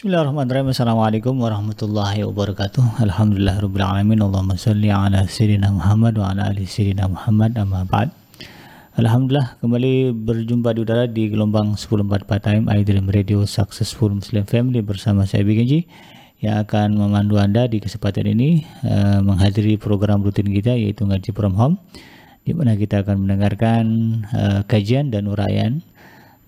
[0.00, 0.72] Bismillahirrahmanirrahim.
[0.72, 3.04] Assalamualaikum warahmatullahi wabarakatuh.
[3.04, 4.24] Alhamdulillah rabbil alamin.
[4.24, 8.08] Allahumma salli ala sayyidina Muhammad wa ala ali sayyidina Muhammad amma ba'd.
[8.96, 15.28] Alhamdulillah kembali berjumpa di udara di gelombang 1044 time iDream Radio Successful Muslim Family bersama
[15.28, 15.84] saya Bigenji
[16.40, 21.60] yang akan memandu Anda di kesempatan ini uh, menghadiri program rutin kita yaitu Ngaji From
[21.60, 21.76] Home
[22.48, 23.84] di mana kita akan mendengarkan
[24.32, 25.84] uh, kajian dan uraian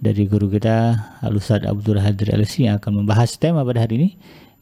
[0.03, 4.11] dari guru kita Al-Ustaz Abdul Hadir LC yang akan membahas tema pada hari ini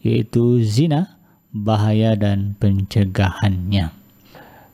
[0.04, 1.16] yaitu zina,
[1.52, 3.92] bahaya dan pencegahannya.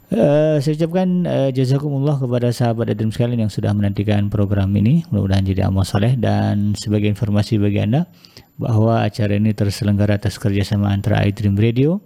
[0.06, 5.02] Uh, saya ucapkan uh, jazakumullah kepada sahabat Adrim sekalian yang sudah menantikan program ini.
[5.10, 8.06] Mudah-mudahan jadi amal saleh dan sebagai informasi bagi Anda
[8.54, 11.98] bahwa acara ini terselenggara atas kerjasama antara iDream Radio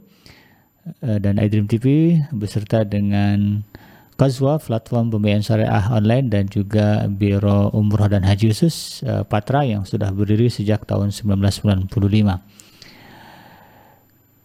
[1.04, 3.68] uh, dan iDream TV beserta dengan
[4.20, 9.88] Qazwa, platform pembiayaan syariah online dan juga Biro Umroh dan Haji Khusus uh, Patra yang
[9.88, 11.88] sudah berdiri sejak tahun 1995.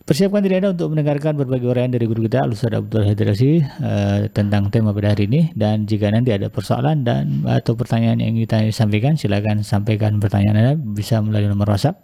[0.08, 4.72] Persiapkan diri Anda untuk mendengarkan berbagai uraian dari guru kita Ustaz Abdul Hadrasi uh, tentang
[4.72, 9.20] tema pada hari ini dan jika nanti ada persoalan dan atau pertanyaan yang kita sampaikan
[9.20, 12.00] silakan sampaikan pertanyaan Anda bisa melalui nomor WhatsApp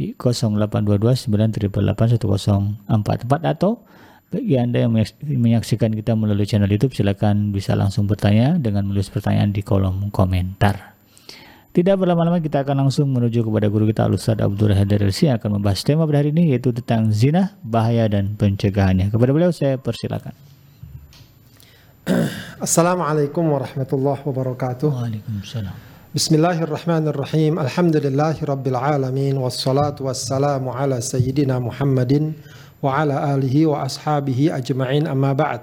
[0.00, 2.24] di 0822 988
[2.88, 3.84] 1044 atau
[4.26, 9.54] bagi Anda yang menyaksikan kita melalui channel YouTube, silakan bisa langsung bertanya dengan menulis pertanyaan
[9.54, 10.98] di kolom komentar.
[11.70, 15.84] Tidak berlama-lama kita akan langsung menuju kepada guru kita Al-Ustaz Abdul Elsi yang akan membahas
[15.84, 19.12] tema pada hari ini yaitu tentang zina, bahaya dan pencegahannya.
[19.12, 20.32] Kepada beliau saya persilakan.
[22.64, 24.88] Assalamualaikum warahmatullahi wabarakatuh.
[24.88, 25.76] Waalaikumsalam.
[26.16, 27.60] Bismillahirrahmanirrahim.
[27.60, 32.32] Alhamdulillahi rabbil alamin wassalatu wassalamu ala sayyidina Muhammadin
[32.80, 35.62] wa ala alihi wa ashabihi ajma'in amma ba'd.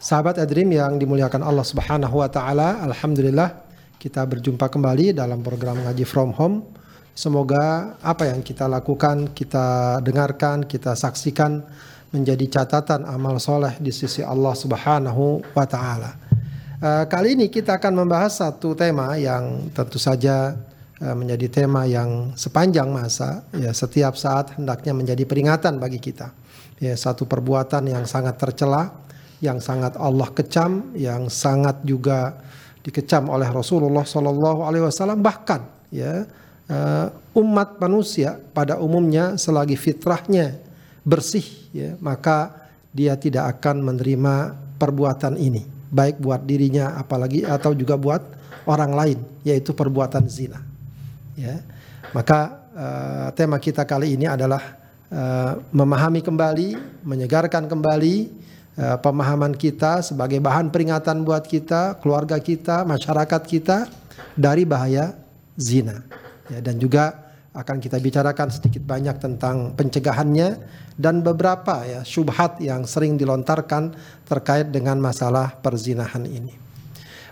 [0.00, 3.68] Sahabat Adrim yang dimuliakan Allah Subhanahu wa taala, alhamdulillah
[4.00, 6.64] kita berjumpa kembali dalam program ngaji from home.
[7.12, 11.60] Semoga apa yang kita lakukan, kita dengarkan, kita saksikan
[12.08, 16.16] menjadi catatan amal soleh di sisi Allah Subhanahu wa taala.
[16.80, 20.69] Uh, kali ini kita akan membahas satu tema yang tentu saja Eh,
[21.00, 26.28] menjadi tema yang sepanjang masa ya setiap saat hendaknya menjadi peringatan bagi kita.
[26.76, 28.92] Ya satu perbuatan yang sangat tercela
[29.40, 32.36] yang sangat Allah kecam yang sangat juga
[32.84, 35.24] dikecam oleh Rasulullah Shallallahu Alaihi Wasallam.
[35.24, 36.28] Bahkan ya
[36.68, 40.60] uh, umat manusia pada umumnya selagi fitrahnya
[41.00, 45.64] bersih ya maka dia tidak akan menerima perbuatan ini.
[45.88, 48.20] Baik buat dirinya apalagi atau juga buat
[48.68, 49.18] orang lain
[49.48, 50.69] yaitu perbuatan zina
[51.40, 51.56] ya
[52.12, 54.60] maka uh, tema kita kali ini adalah
[55.08, 56.68] uh, memahami kembali
[57.04, 58.14] menyegarkan kembali
[58.76, 63.88] uh, pemahaman kita sebagai bahan peringatan buat kita keluarga kita masyarakat kita
[64.36, 65.16] dari bahaya
[65.56, 66.04] zina
[66.52, 70.62] ya, dan juga akan kita bicarakan sedikit banyak tentang pencegahannya
[70.94, 73.90] dan beberapa ya syubhat yang sering dilontarkan
[74.22, 76.54] terkait dengan masalah perzinahan ini.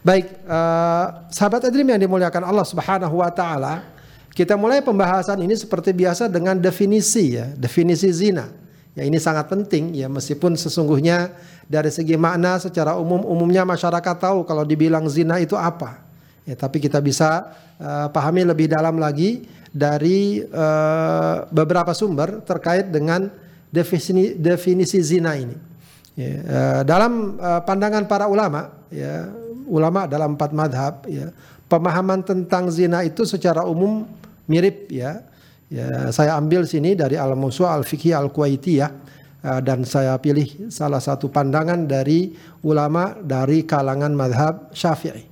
[0.03, 3.87] Baik, uh, sahabat Adrim yang dimuliakan Allah Subhanahu wa taala,
[4.39, 8.47] kita mulai pembahasan ini seperti biasa dengan definisi ya, definisi zina.
[8.95, 11.35] Ya ini sangat penting ya meskipun sesungguhnya
[11.67, 16.07] dari segi makna secara umum umumnya masyarakat tahu kalau dibilang zina itu apa.
[16.47, 17.51] Ya, tapi kita bisa
[17.83, 19.43] uh, pahami lebih dalam lagi
[19.75, 23.27] dari uh, beberapa sumber terkait dengan
[23.75, 25.59] definisi definisi zina ini.
[26.15, 29.29] Ya, uh, dalam uh, pandangan para ulama, ya,
[29.67, 31.35] ulama dalam empat madhab, ya,
[31.69, 34.09] pemahaman tentang zina itu secara umum
[34.49, 35.23] mirip ya.
[35.69, 38.89] Ya, saya ambil sini dari Al-Musa Al-Fiqhi Al-Kuwaiti ya.
[39.39, 42.35] Uh, dan saya pilih salah satu pandangan dari
[42.67, 45.29] ulama dari kalangan madhab syafi'i.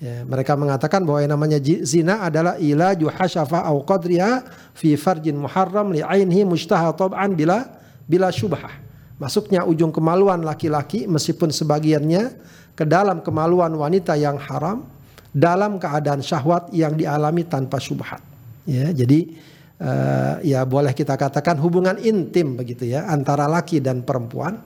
[0.00, 5.92] Ya, mereka mengatakan bahwa yang namanya zina adalah ilaju hasyafa au qadriha fi farjin muharram
[5.92, 7.68] li ainihi mustaha tab'an bila
[8.08, 8.80] bila syubhah.
[9.20, 12.32] Masuknya ujung kemaluan laki-laki meskipun sebagiannya
[12.72, 14.88] ke dalam kemaluan wanita yang haram
[15.36, 18.29] dalam keadaan syahwat yang dialami tanpa syubhat.
[18.70, 19.34] Ya, jadi
[19.82, 24.62] uh, ya boleh kita katakan hubungan intim begitu ya antara laki dan perempuan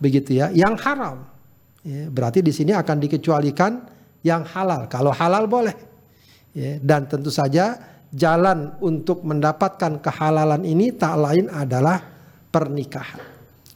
[0.00, 1.28] begitu ya yang haram.
[1.84, 3.72] Ya, berarti di sini akan dikecualikan
[4.24, 4.88] yang halal.
[4.88, 5.76] Kalau halal boleh.
[6.56, 7.76] Ya, dan tentu saja
[8.12, 12.00] jalan untuk mendapatkan kehalalan ini tak lain adalah
[12.48, 13.20] pernikahan.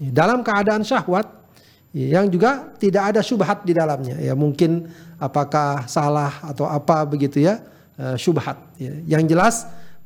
[0.01, 1.29] Ya, dalam keadaan syahwat
[1.93, 4.17] ya, yang juga tidak ada syubhat di dalamnya.
[4.21, 4.89] Ya mungkin
[5.21, 7.61] apakah salah atau apa begitu ya
[8.01, 8.57] uh, syubhat.
[8.81, 9.19] Ya.
[9.19, 9.55] Yang jelas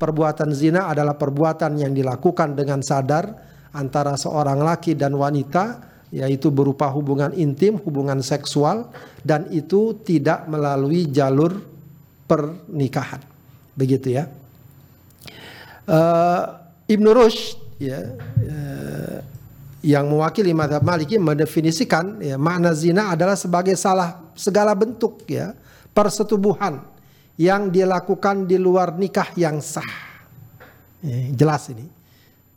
[0.01, 3.31] perbuatan zina adalah perbuatan yang dilakukan dengan sadar
[3.71, 8.91] antara seorang laki dan wanita yaitu berupa hubungan intim, hubungan seksual
[9.23, 11.63] dan itu tidak melalui jalur
[12.27, 13.23] pernikahan.
[13.79, 14.27] Begitu ya.
[15.87, 16.59] Uh,
[16.91, 19.19] Ibnu Rushd ya uh,
[19.81, 25.57] yang mewakili madhab Maliki mendefinisikan ya, makna zina adalah sebagai salah segala bentuk ya
[25.97, 26.85] persetubuhan
[27.41, 29.89] yang dilakukan di luar nikah yang sah.
[31.01, 31.89] Ya, jelas ini.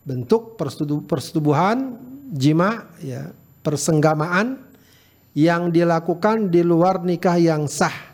[0.03, 0.59] Bentuk
[1.07, 1.95] persetubuhan
[2.35, 3.31] jima ya
[3.63, 4.59] persenggamaan
[5.31, 8.11] yang dilakukan di luar nikah yang sah.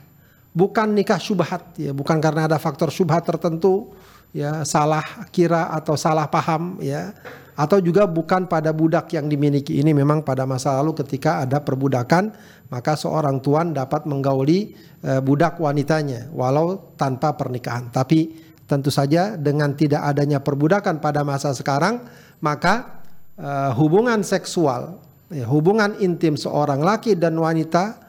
[0.53, 3.89] Bukan nikah syubhat ya bukan karena ada faktor syubhat tertentu
[4.29, 7.17] ya salah kira atau salah paham ya
[7.57, 9.81] atau juga bukan pada budak yang dimiliki.
[9.81, 12.29] Ini memang pada masa lalu ketika ada perbudakan
[12.69, 17.89] maka seorang tuan dapat menggauli e, budak wanitanya walau tanpa pernikahan.
[17.89, 18.33] Tapi
[18.69, 22.05] tentu saja dengan tidak adanya perbudakan pada masa sekarang
[22.41, 23.05] maka
[23.37, 25.01] e, hubungan seksual
[25.33, 28.01] ya, hubungan intim seorang laki dan wanita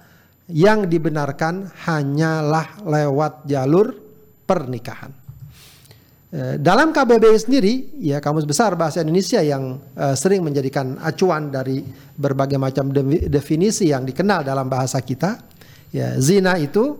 [0.50, 3.96] yang dibenarkan hanyalah lewat jalur
[4.44, 5.19] pernikahan
[6.62, 11.82] dalam KBBI sendiri, ya Kamus Besar Bahasa Indonesia yang uh, sering menjadikan acuan dari
[12.14, 15.42] berbagai macam de definisi yang dikenal dalam bahasa kita,
[15.90, 16.94] ya zina itu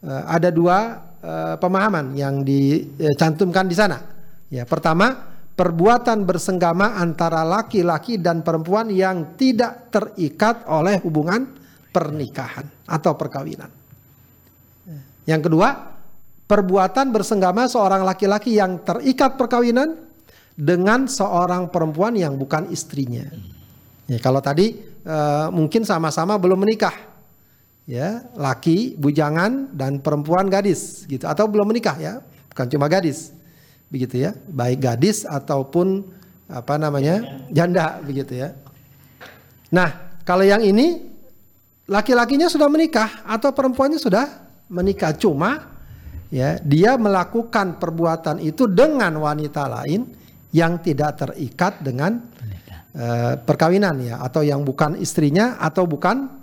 [0.00, 4.00] uh, ada dua uh, pemahaman yang dicantumkan di sana.
[4.48, 11.52] Ya, pertama, perbuatan bersenggama antara laki-laki dan perempuan yang tidak terikat oleh hubungan
[11.92, 13.68] pernikahan atau perkawinan.
[15.28, 15.68] Yang kedua,
[16.50, 19.94] perbuatan bersenggama seorang laki-laki yang terikat perkawinan
[20.58, 23.22] dengan seorang perempuan yang bukan istrinya.
[24.10, 24.74] Ya, kalau tadi
[25.06, 26.92] uh, mungkin sama-sama belum menikah,
[27.86, 31.30] ya laki bujangan dan perempuan gadis, gitu.
[31.30, 32.18] Atau belum menikah ya,
[32.50, 33.30] bukan cuma gadis,
[33.86, 36.02] begitu ya, baik gadis ataupun
[36.50, 38.58] apa namanya janda, begitu ya.
[39.70, 41.14] Nah kalau yang ini
[41.86, 44.26] laki-lakinya sudah menikah atau perempuannya sudah
[44.66, 45.78] menikah, cuma
[46.30, 50.06] ya dia melakukan perbuatan itu dengan wanita lain
[50.54, 52.22] yang tidak terikat dengan
[52.94, 56.40] uh, perkawinan ya atau yang bukan istrinya atau bukan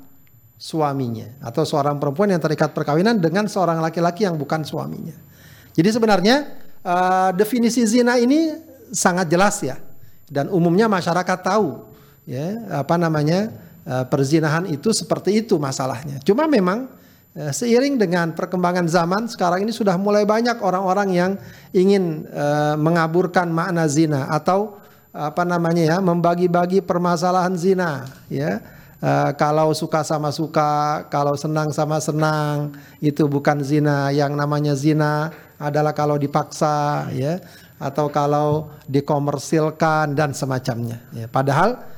[0.60, 5.16] suaminya atau seorang perempuan yang terikat perkawinan dengan seorang laki-laki yang bukan suaminya.
[5.72, 6.36] Jadi sebenarnya
[6.83, 8.54] uh, definisi zina ini
[8.92, 9.78] sangat jelas ya
[10.28, 11.88] dan umumnya masyarakat tahu
[12.28, 13.54] ya apa namanya
[13.88, 16.19] uh, perzinahan itu seperti itu masalahnya.
[16.25, 16.92] Cuma memang
[17.38, 21.31] seiring dengan perkembangan zaman sekarang ini sudah mulai banyak orang-orang yang
[21.69, 24.81] ingin uh, mengaburkan makna zina atau
[25.13, 28.62] apa namanya ya membagi-bagi permasalahan zina ya.
[28.98, 34.10] Uh, kalau suka sama suka kalau senang sama senang itu bukan zina.
[34.10, 35.30] Yang namanya zina
[35.62, 37.38] adalah kalau dipaksa ya
[37.78, 41.30] atau kalau dikomersilkan dan semacamnya ya.
[41.30, 41.96] Padahal Eh,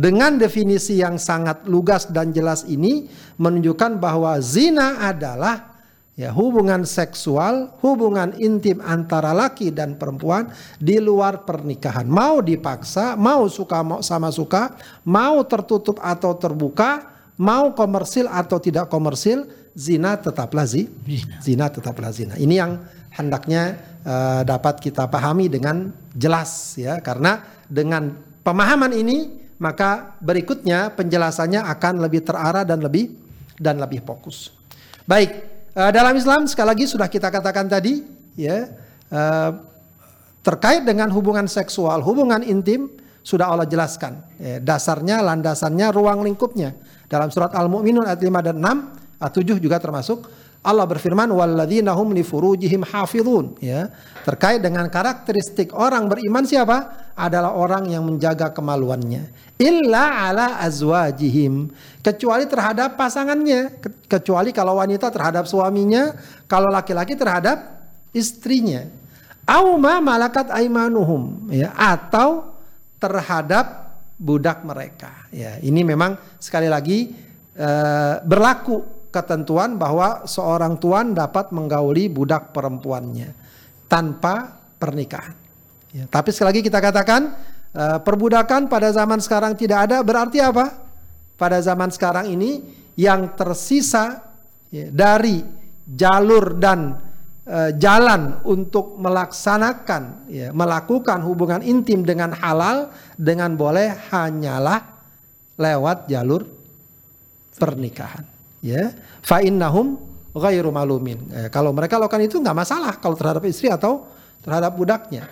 [0.00, 3.04] dengan definisi yang sangat lugas dan jelas ini
[3.36, 5.72] menunjukkan bahwa zina adalah
[6.12, 12.04] ya hubungan seksual, hubungan intim antara laki dan perempuan di luar pernikahan.
[12.04, 17.08] Mau dipaksa, mau suka mau sama suka, mau tertutup atau terbuka,
[17.40, 20.88] mau komersil atau tidak komersil, zina tetaplah zi,
[21.40, 22.36] zina tetaplah zina.
[22.36, 22.72] Ini yang
[23.12, 28.12] hendaknya uh, dapat kita pahami dengan jelas ya karena dengan
[28.44, 33.14] pemahaman ini maka berikutnya penjelasannya akan lebih terarah dan lebih
[33.54, 34.50] dan lebih fokus.
[35.06, 35.30] Baik,
[35.78, 38.02] uh, dalam Islam sekali lagi sudah kita katakan tadi
[38.34, 38.66] ya
[39.14, 39.50] uh,
[40.42, 42.90] terkait dengan hubungan seksual, hubungan intim
[43.22, 44.18] sudah Allah jelaskan.
[44.42, 46.74] Ya, dasarnya, landasannya, ruang lingkupnya.
[47.06, 50.26] Dalam surat Al-Mu'minun ayat 5 dan 6, ayat 7 juga termasuk
[50.62, 52.86] Allah berfirman walladzina hum li furujihim
[53.58, 53.90] ya.
[54.22, 57.10] Terkait dengan karakteristik orang beriman siapa?
[57.18, 59.26] Adalah orang yang menjaga kemaluannya.
[59.58, 61.74] Illa ala azwajihim.
[61.98, 66.14] Kecuali terhadap pasangannya, kecuali kalau wanita terhadap suaminya,
[66.46, 67.58] kalau laki-laki terhadap
[68.14, 68.86] istrinya.
[69.42, 72.54] Auma malakat aimanuhum ya atau
[73.02, 75.26] terhadap budak mereka.
[75.34, 77.10] Ya, ini memang sekali lagi
[77.58, 83.30] uh, berlaku ketentuan bahwa seorang tuan dapat menggauli budak perempuannya
[83.86, 85.36] tanpa pernikahan.
[85.92, 87.36] Ya, tapi sekali lagi kita katakan
[87.76, 90.72] uh, perbudakan pada zaman sekarang tidak ada berarti apa?
[91.36, 92.64] Pada zaman sekarang ini
[92.96, 94.24] yang tersisa
[94.72, 95.44] ya, dari
[95.84, 96.96] jalur dan
[97.44, 102.88] uh, jalan untuk melaksanakan ya, melakukan hubungan intim dengan halal
[103.20, 104.80] dengan boleh hanyalah
[105.60, 106.48] lewat jalur
[107.60, 108.31] pernikahan
[108.62, 108.94] ya.
[109.20, 109.98] Fa innahum
[110.32, 111.28] ghairu malumin.
[111.28, 114.08] Eh, kalau mereka lakukan itu nggak masalah kalau terhadap istri atau
[114.40, 115.28] terhadap budaknya.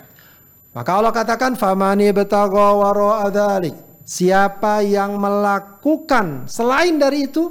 [0.70, 3.58] Maka Allah katakan famani betagha wara
[4.06, 7.50] siapa yang melakukan selain dari itu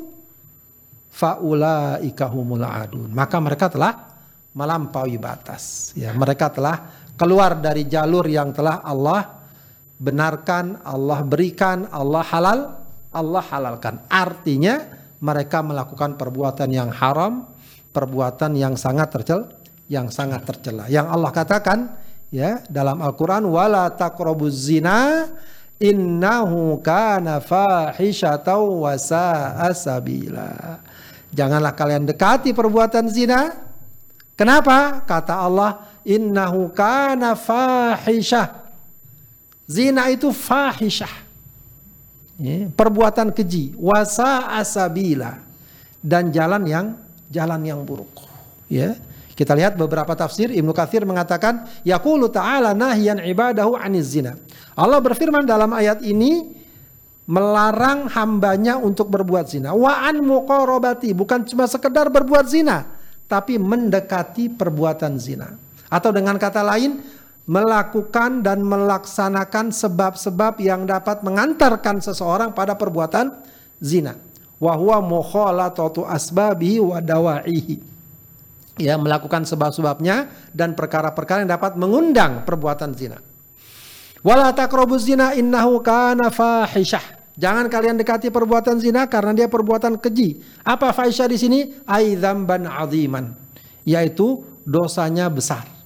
[1.09, 3.11] faula ikahumul adun.
[3.11, 4.07] Maka mereka telah
[4.55, 5.91] melampaui batas.
[5.99, 6.79] Ya, mereka telah
[7.19, 9.39] keluar dari jalur yang telah Allah
[9.99, 12.59] benarkan, Allah berikan, Allah halal,
[13.11, 13.99] Allah halalkan.
[14.07, 17.47] Artinya mereka melakukan perbuatan yang haram,
[17.91, 19.47] perbuatan yang sangat tercela,
[19.91, 20.87] yang sangat tercela.
[20.87, 21.79] Yang Allah katakan
[22.31, 25.27] ya dalam Al-Qur'an wala taqrabuz zina
[25.79, 28.95] innahu kana fahisyatan wa
[29.73, 30.79] sabila.
[31.29, 33.53] Janganlah kalian dekati perbuatan zina.
[34.33, 35.03] Kenapa?
[35.03, 38.71] Kata Allah, innahu kana fahisyah.
[39.69, 41.28] Zina itu fahisyah.
[42.39, 45.43] Ya, perbuatan keji, wasa asabila
[45.99, 46.95] dan jalan yang
[47.27, 48.09] jalan yang buruk.
[48.71, 48.95] Ya.
[49.35, 54.35] Kita lihat beberapa tafsir Ibnu Katsir mengatakan yaqulu ta'ala nahyan ibadahu aniz zina.
[54.75, 56.59] Allah berfirman dalam ayat ini
[57.23, 59.71] melarang hambanya untuk berbuat zina.
[59.71, 62.83] Wa an muqarabati bukan cuma sekedar berbuat zina,
[63.31, 65.55] tapi mendekati perbuatan zina.
[65.87, 66.99] Atau dengan kata lain,
[67.49, 73.41] melakukan dan melaksanakan sebab-sebab yang dapat mengantarkan seseorang pada perbuatan
[73.81, 74.21] zina.
[74.61, 77.75] Wa huwa mukhalatatu asbabihi wa dawa'ihi.
[78.79, 83.17] Ya, melakukan sebab-sebabnya dan perkara-perkara yang dapat mengundang perbuatan zina.
[84.21, 84.53] Wala
[85.01, 87.17] zina innahu kana fahisyah.
[87.39, 90.43] Jangan kalian dekati perbuatan zina karena dia perbuatan keji.
[90.63, 91.59] Apa fahisha di sini?
[91.87, 93.31] Aidzamban aziman,
[93.87, 95.78] yaitu dosanya besar.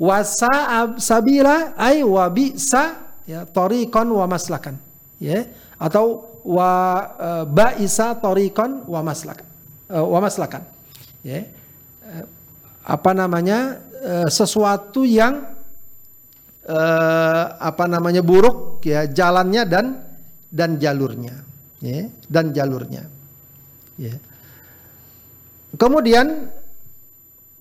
[0.00, 0.48] Wasa
[0.96, 4.80] sabila ay wa bisa ya tariqan wa maslakan.
[5.20, 5.44] Ya,
[5.76, 6.72] atau wa
[7.20, 9.44] uh, baisa tariqan wa maslakan.
[9.92, 10.64] Uh, wa maslakan.
[11.20, 11.44] Ya.
[12.00, 12.24] Uh,
[12.88, 13.86] apa namanya?
[14.32, 15.44] Sesuatu yang
[17.60, 19.86] apa namanya buruk ya jalannya dan
[20.48, 21.44] dan jalurnya,
[21.84, 23.04] ya, dan jalurnya.
[24.00, 24.16] Ya.
[25.76, 26.48] Kemudian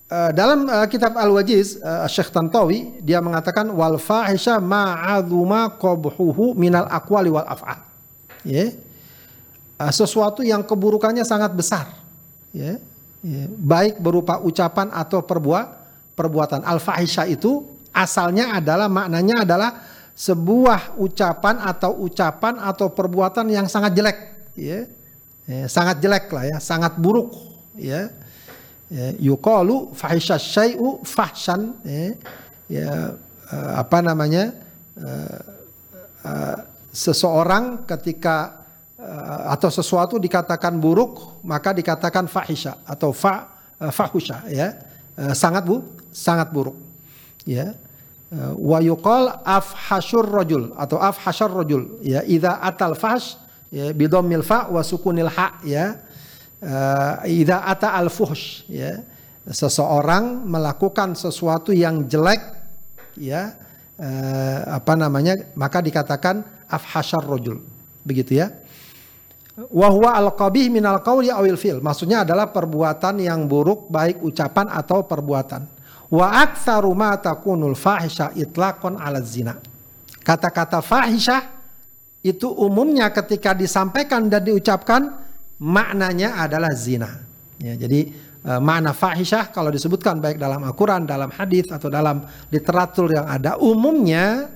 [0.09, 6.89] uh, dalam uh, kitab Al-Wajiz uh, Syekh Tantawi dia mengatakan wal fahisha ma'adzuma qabhuhu minal
[6.89, 7.79] aqwali wal af'al.
[8.43, 8.73] Ya.
[9.79, 11.87] Uh, sesuatu yang keburukannya sangat besar.
[12.51, 12.81] Ya.
[13.23, 13.45] Ya.
[13.47, 15.67] Baik berupa ucapan atau perbuat
[16.19, 16.67] perbuatan.
[16.67, 17.63] Al-fahisha itu
[17.95, 19.71] asalnya adalah maknanya adalah
[20.19, 24.17] sebuah ucapan atau ucapan atau perbuatan yang sangat jelek,
[24.59, 24.83] ya,
[25.47, 27.31] ya sangat jelek lah ya, sangat buruk,
[27.79, 28.11] ya.
[28.89, 32.17] Ya yukalu fahisha syai'u fahshan, ya,
[32.67, 32.89] ya
[33.53, 34.53] uh, apa namanya?
[34.99, 35.39] Uh,
[36.25, 36.57] uh,
[36.89, 38.65] seseorang ketika
[38.97, 43.93] uh, atau sesuatu dikatakan buruk maka dikatakan fahisha atau fa uh,
[44.49, 44.75] ya,
[45.15, 46.75] uh, sangat bu, sangat buruk,
[47.45, 47.77] ya
[48.61, 51.97] wa yuqal afhashur rajul atau afhashar rajul.
[52.05, 53.41] Ya idza atal fahsh
[53.73, 55.97] ya bidammil fa wa sukunil ha ya
[56.63, 59.03] uh, ata al fuhsh ya.
[59.49, 62.39] Seseorang melakukan sesuatu yang jelek
[63.17, 63.57] ya
[63.97, 67.63] uh, apa namanya maka dikatakan afhashar rajul
[68.05, 68.53] begitu ya.
[69.59, 74.69] Wa huwa al qabih minal qawli awil fil maksudnya adalah perbuatan yang buruk baik ucapan
[74.69, 75.65] atau perbuatan.
[76.09, 79.57] Wa aktsaru ma takunul fahisha itlaqan ala zina.
[80.25, 81.41] Kata-kata fahisha
[82.21, 85.28] itu umumnya ketika disampaikan dan diucapkan
[85.59, 87.23] maknanya adalah zina.
[87.59, 93.11] Ya, jadi e, makna fahisyah kalau disebutkan baik dalam Al-Qur'an, dalam hadis atau dalam literatur
[93.11, 94.55] yang ada umumnya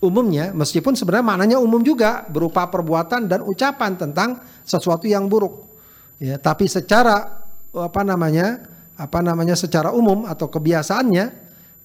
[0.00, 5.70] umumnya meskipun sebenarnya maknanya umum juga berupa perbuatan dan ucapan tentang sesuatu yang buruk.
[6.20, 8.66] Ya, tapi secara apa namanya?
[9.00, 11.24] apa namanya secara umum atau kebiasaannya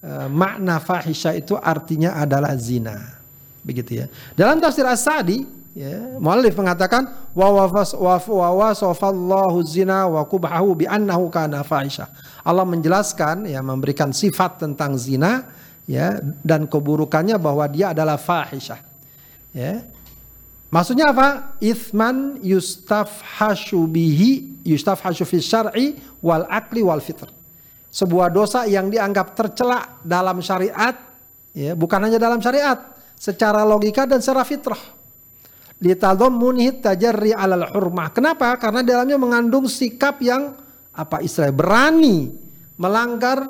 [0.04, 3.24] uh, makna fahisha itu artinya adalah zina.
[3.64, 4.06] Begitu ya.
[4.36, 7.68] Dalam tafsir As-Sa'di ya, muallif mengatakan wa
[8.56, 12.08] wasafallahu zina wa kubhahu bi annahu kana fahisha.
[12.42, 15.52] Allah menjelaskan ya memberikan sifat tentang zina
[15.84, 18.80] ya dan keburukannya bahwa dia adalah fahisha.
[19.52, 19.84] Ya.
[20.74, 21.56] Maksudnya apa?
[21.62, 25.86] Ithman yustafhashu bihi yustafhashu fi syar'i
[26.20, 27.30] wal akli wal fitr.
[27.94, 31.00] Sebuah dosa yang dianggap tercela dalam syariat,
[31.56, 32.76] ya, bukan hanya dalam syariat,
[33.16, 34.95] secara logika dan secara fitrah.
[35.76, 38.12] Litadhammunihi tajarri alal hurmah.
[38.16, 38.56] Kenapa?
[38.56, 40.56] Karena dalamnya mengandung sikap yang
[40.96, 42.32] apa istilah berani
[42.80, 43.44] melanggar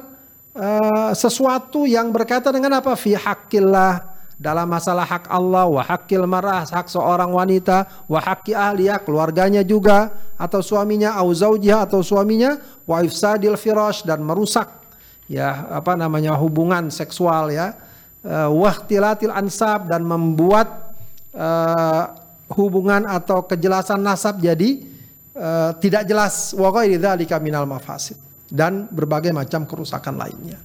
[0.58, 6.68] uh, sesuatu yang berkaitan dengan apa fi haqqillah dalam masalah hak Allah, wa hakil marah,
[6.68, 13.56] hak seorang wanita, wa hakki ahliya, keluarganya juga, atau suaminya, au atau suaminya, wa ifsadil
[13.56, 14.84] firash, dan merusak
[15.26, 17.80] ya apa namanya hubungan seksual ya,
[18.28, 20.85] uh, wahtilatil ansab, dan membuat
[21.36, 22.04] uh,
[22.56, 24.82] hubungan atau kejelasan nasab jadi
[25.36, 26.56] uh, tidak jelas,
[27.44, 28.18] minal mafasid.
[28.46, 30.62] dan berbagai macam kerusakan lainnya.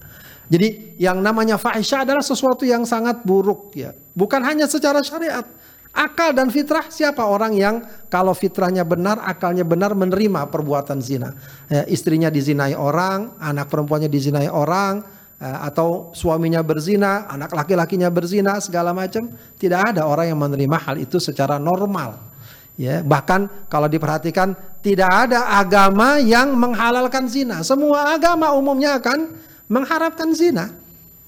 [0.51, 3.95] Jadi yang namanya fahisha adalah sesuatu yang sangat buruk ya.
[4.13, 5.47] Bukan hanya secara syariat.
[5.91, 11.35] Akal dan fitrah siapa orang yang kalau fitrahnya benar, akalnya benar menerima perbuatan zina.
[11.67, 15.03] Ya, istrinya dizinai orang, anak perempuannya dizinai orang,
[15.41, 19.33] atau suaminya berzina, anak laki-lakinya berzina, segala macam.
[19.57, 22.29] Tidak ada orang yang menerima hal itu secara normal.
[22.77, 27.61] Ya, bahkan kalau diperhatikan tidak ada agama yang menghalalkan zina.
[27.65, 29.37] Semua agama umumnya akan
[29.69, 30.73] mengharapkan zina.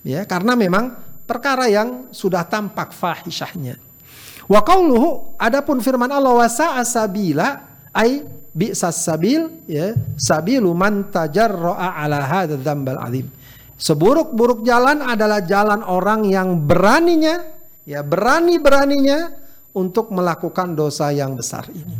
[0.04, 0.96] Ya, karena memang
[1.28, 3.76] perkara yang sudah tampak fahishahnya.
[4.48, 6.48] Wa qauluhu adapun firman Allah wa
[6.84, 12.96] sabila ai bi'sas sabil ya sabilu man tajarra'a ala hadzal dzambal.
[13.82, 17.42] Seburuk-buruk jalan adalah jalan orang yang beraninya
[17.82, 19.34] ya berani-beraninya
[19.74, 21.98] untuk melakukan dosa yang besar ini.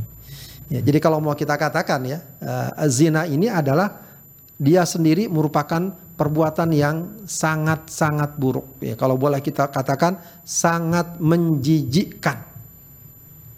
[0.71, 3.99] Ya, jadi kalau mau kita katakan ya, uh, zina ini adalah
[4.57, 6.97] dia sendiri merupakan perbuatan yang
[7.27, 8.79] sangat-sangat buruk.
[8.79, 12.47] Ya, kalau boleh kita katakan sangat menjijikkan.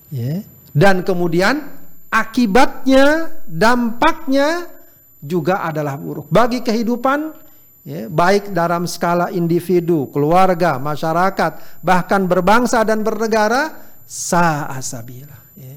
[0.09, 0.43] Ya.
[0.75, 1.71] Dan kemudian
[2.09, 4.75] akibatnya, dampaknya
[5.23, 6.27] juga adalah buruk.
[6.33, 7.44] Bagi kehidupan,
[7.85, 15.39] ya, baik dalam skala individu, keluarga, masyarakat, bahkan berbangsa dan bernegara, sa'asabila.
[15.55, 15.77] Ya.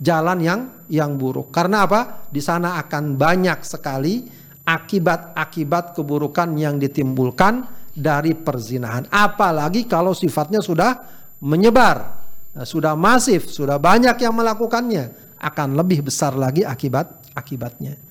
[0.00, 1.52] Jalan yang yang buruk.
[1.52, 2.28] Karena apa?
[2.28, 4.28] Di sana akan banyak sekali
[4.64, 9.10] akibat-akibat keburukan yang ditimbulkan dari perzinahan.
[9.10, 10.96] Apalagi kalau sifatnya sudah
[11.42, 12.20] menyebar,
[12.62, 18.09] sudah masif, sudah banyak yang melakukannya, akan lebih besar lagi akibat-akibatnya.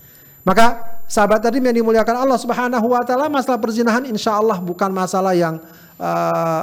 [0.50, 5.38] Maka sahabat tadi yang dimuliakan Allah Subhanahu wa taala masalah perzinahan insya Allah bukan masalah
[5.38, 5.62] yang
[6.02, 6.62] uh,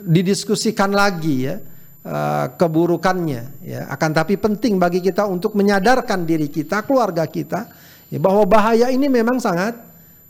[0.00, 1.60] didiskusikan lagi ya.
[2.06, 7.66] Uh, keburukannya ya akan tapi penting bagi kita untuk menyadarkan diri kita keluarga kita
[8.06, 9.74] Ya, bahwa bahaya ini memang sangat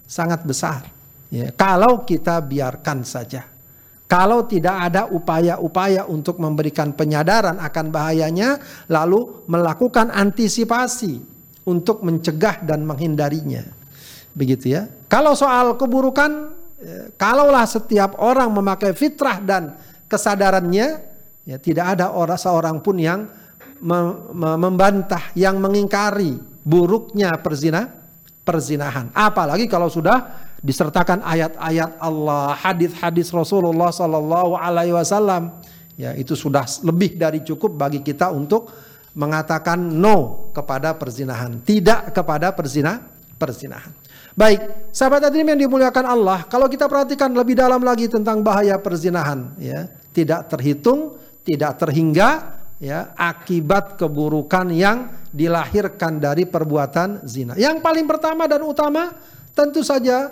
[0.08, 0.88] sangat besar.
[1.28, 3.44] Ya, kalau kita biarkan saja.
[4.06, 11.18] Kalau tidak ada upaya-upaya untuk memberikan penyadaran akan bahayanya, lalu melakukan antisipasi
[11.66, 13.66] untuk mencegah dan menghindarinya.
[14.32, 14.86] Begitu ya.
[15.10, 19.74] Kalau soal keburukan, ya, kalaulah setiap orang memakai fitrah dan
[20.06, 21.02] kesadarannya,
[21.42, 23.26] ya tidak ada orang seorang pun yang
[24.32, 27.92] membantah, yang mengingkari buruknya perzina
[28.46, 29.10] perzinahan.
[29.10, 35.60] Apalagi kalau sudah disertakan ayat-ayat Allah, hadis-hadis Rasulullah Sallallahu Alaihi Wasallam,
[35.98, 38.70] ya itu sudah lebih dari cukup bagi kita untuk
[39.16, 43.00] mengatakan no kepada perzinahan, tidak kepada perzina
[43.40, 43.90] perzinahan.
[44.36, 49.56] Baik, sahabat hadirin yang dimuliakan Allah, kalau kita perhatikan lebih dalam lagi tentang bahaya perzinahan,
[49.56, 57.56] ya tidak terhitung, tidak terhingga, ya akibat keburukan yang dilahirkan dari perbuatan zina.
[57.56, 59.16] Yang paling pertama dan utama
[59.56, 60.28] tentu saja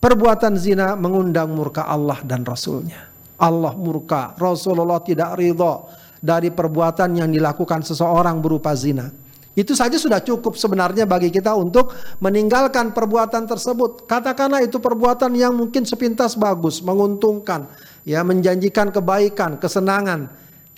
[0.00, 3.12] perbuatan zina mengundang murka Allah dan Rasulnya.
[3.36, 5.84] Allah murka, Rasulullah tidak ridho
[6.24, 9.12] dari perbuatan yang dilakukan seseorang berupa zina.
[9.52, 14.08] Itu saja sudah cukup sebenarnya bagi kita untuk meninggalkan perbuatan tersebut.
[14.08, 17.68] Katakanlah itu perbuatan yang mungkin sepintas bagus, menguntungkan,
[18.02, 20.26] ya menjanjikan kebaikan, kesenangan,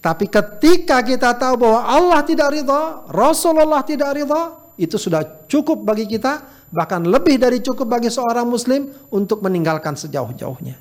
[0.06, 6.06] tapi ketika kita tahu bahwa Allah tidak ridha, Rasulullah tidak ridha, itu sudah cukup bagi
[6.06, 10.76] kita, bahkan lebih dari cukup bagi seorang muslim untuk meninggalkan sejauh-jauhnya.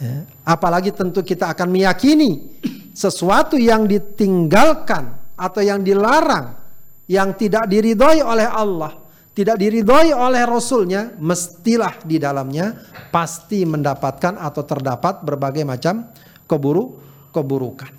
[0.00, 0.16] Ya.
[0.40, 2.60] Apalagi tentu kita akan meyakini
[2.96, 6.56] sesuatu yang ditinggalkan atau yang dilarang,
[7.04, 8.96] yang tidak diridhoi oleh Allah,
[9.36, 12.72] tidak diridhoi oleh Rasulnya, mestilah di dalamnya
[13.12, 16.08] pasti mendapatkan atau terdapat berbagai macam
[16.48, 16.96] keburu
[17.36, 17.92] keburukan.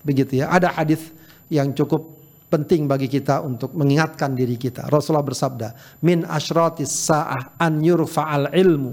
[0.00, 0.48] Begitu ya.
[0.48, 1.12] Ada hadis
[1.52, 2.16] yang cukup
[2.48, 4.88] penting bagi kita untuk mengingatkan diri kita.
[4.88, 5.68] Rasulullah bersabda,
[6.00, 8.92] "Min asyratis sa'ah an yurfa'al ilmu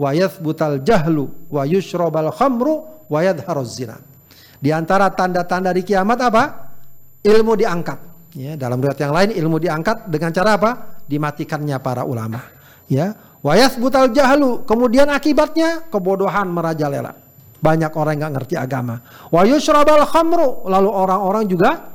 [0.00, 4.00] wa yathbutal jahlu wa yushrabal khamru wa yadharuz zina."
[4.58, 6.42] Di antara tanda-tanda di kiamat apa?
[7.22, 7.98] Ilmu diangkat.
[8.36, 10.70] Ya, dalam riwayat yang lain ilmu diangkat dengan cara apa?
[11.08, 12.44] Dimatikannya para ulama.
[12.86, 17.16] Ya, wa yathbutal jahlu, kemudian akibatnya kebodohan merajalela.
[17.58, 19.02] Banyak orang nggak ngerti agama.
[19.34, 20.70] Wa yushrabal khamru.
[20.70, 21.90] Lalu orang-orang juga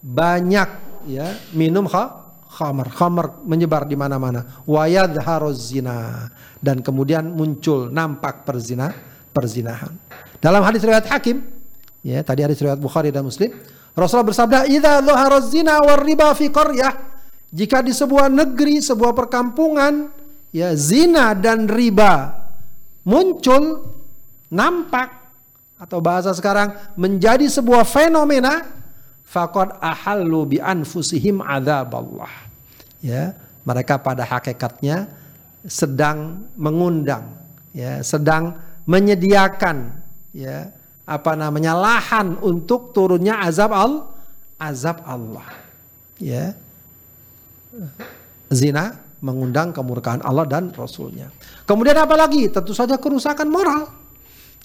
[0.00, 0.68] banyak
[1.12, 2.88] ya minum khamr.
[2.88, 4.64] Khamr menyebar di mana-mana.
[4.64, 6.32] Wa yadharuz zina.
[6.56, 8.88] Dan kemudian muncul nampak perzina,
[9.36, 9.92] perzinahan.
[10.40, 11.44] Dalam hadis riwayat Hakim,
[12.04, 13.50] ya tadi hadis riwayat Bukhari dan Muslim,
[13.96, 17.16] Rasulullah bersabda, "Idza dhaharuz zina war riba fi qaryah."
[17.54, 20.12] Jika di sebuah negeri, sebuah perkampungan,
[20.52, 22.44] ya zina dan riba
[23.06, 23.88] muncul,
[24.52, 25.08] nampak
[25.80, 28.68] atau bahasa sekarang menjadi sebuah fenomena
[29.24, 32.52] faqad ahallu bi anfusihim adzaballah.
[33.00, 33.32] Ya,
[33.64, 35.08] mereka pada hakikatnya
[35.64, 39.96] sedang mengundang ya sedang menyediakan
[40.36, 40.70] ya
[41.04, 41.76] apa namanya?
[41.76, 43.92] Lahan untuk turunnya azab al
[44.56, 45.48] azab Allah.
[46.16, 46.56] Ya.
[48.48, 51.28] Zina mengundang kemurkaan Allah dan Rasulnya.
[51.64, 52.48] Kemudian apa lagi?
[52.48, 53.88] Tentu saja kerusakan moral.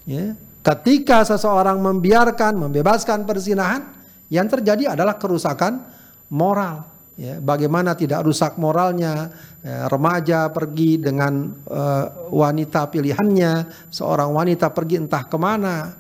[0.08, 0.36] Ya.
[0.60, 3.95] Ketika seseorang membiarkan membebaskan perzinahan
[4.28, 5.84] yang terjadi adalah kerusakan
[6.32, 6.88] moral.
[7.19, 7.39] Ya.
[7.43, 9.32] Bagaimana tidak rusak moralnya?
[9.60, 15.99] Ya, remaja pergi dengan uh, wanita pilihannya seorang wanita pergi entah ke mana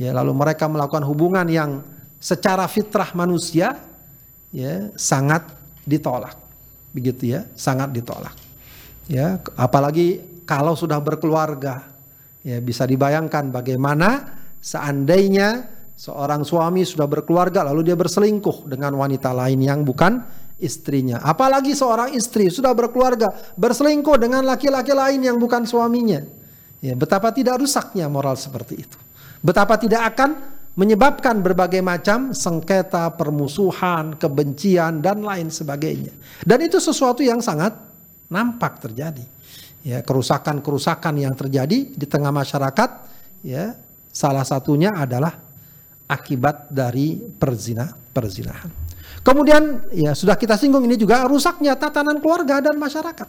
[0.00, 1.84] ya lalu mereka melakukan hubungan yang
[2.16, 3.76] secara fitrah manusia
[4.48, 5.44] ya sangat
[5.84, 6.40] ditolak.
[6.96, 8.32] Begitu ya sangat ditolak.
[9.12, 11.84] Ya apalagi kalau sudah berkeluarga
[12.40, 15.68] ya bisa dibayangkan bagaimana seandainya
[16.00, 20.24] seorang suami sudah berkeluarga lalu dia berselingkuh dengan wanita lain yang bukan
[20.56, 21.20] istrinya.
[21.20, 26.24] Apalagi seorang istri sudah berkeluarga berselingkuh dengan laki-laki lain yang bukan suaminya.
[26.80, 29.09] Ya betapa tidak rusaknya moral seperti itu
[29.40, 30.30] betapa tidak akan
[30.78, 36.14] menyebabkan berbagai macam sengketa, permusuhan, kebencian dan lain sebagainya.
[36.40, 37.74] Dan itu sesuatu yang sangat
[38.30, 39.24] nampak terjadi.
[39.80, 42.90] Ya, kerusakan-kerusakan yang terjadi di tengah masyarakat
[43.44, 43.76] ya,
[44.12, 45.36] salah satunya adalah
[46.06, 48.70] akibat dari perzina, perzinahan.
[49.20, 53.28] Kemudian ya sudah kita singgung ini juga rusaknya tatanan keluarga dan masyarakat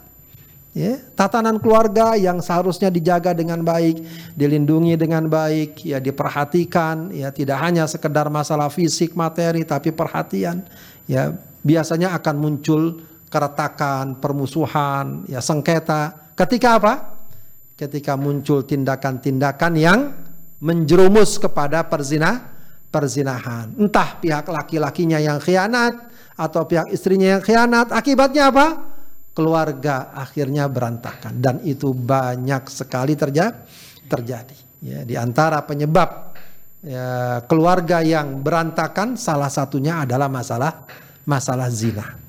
[0.71, 4.01] ya tatanan keluarga yang seharusnya dijaga dengan baik
[4.39, 10.63] dilindungi dengan baik ya diperhatikan ya tidak hanya sekedar masalah fisik materi tapi perhatian
[11.11, 16.35] ya biasanya akan muncul keretakan permusuhan ya sengketa.
[16.35, 16.93] Ketika apa?
[17.79, 19.99] Ketika muncul tindakan-tindakan yang
[20.61, 22.51] menjerumus kepada perzina
[22.91, 23.71] perzinahan.
[23.79, 27.89] Entah pihak laki-lakinya yang khianat atau pihak istrinya yang khianat.
[27.95, 28.90] Akibatnya apa
[29.41, 31.41] keluarga akhirnya berantakan.
[31.41, 33.65] Dan itu banyak sekali terja
[34.05, 34.57] terjadi.
[34.85, 36.37] Ya di antara penyebab
[36.85, 40.85] ya, keluarga yang berantakan salah satunya adalah masalah
[41.25, 42.21] masalah zina.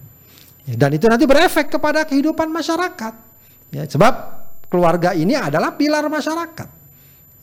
[0.64, 3.14] Ya, dan itu nanti berefek kepada kehidupan masyarakat.
[3.76, 4.14] Ya sebab
[4.72, 6.68] keluarga ini adalah pilar masyarakat.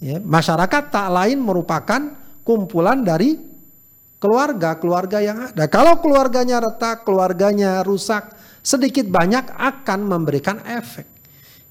[0.01, 3.37] Ya, masyarakat tak lain merupakan kumpulan dari
[4.17, 5.69] keluarga keluarga yang ada.
[5.69, 11.07] Kalau keluarganya retak keluarganya rusak sedikit banyak akan memberikan efek.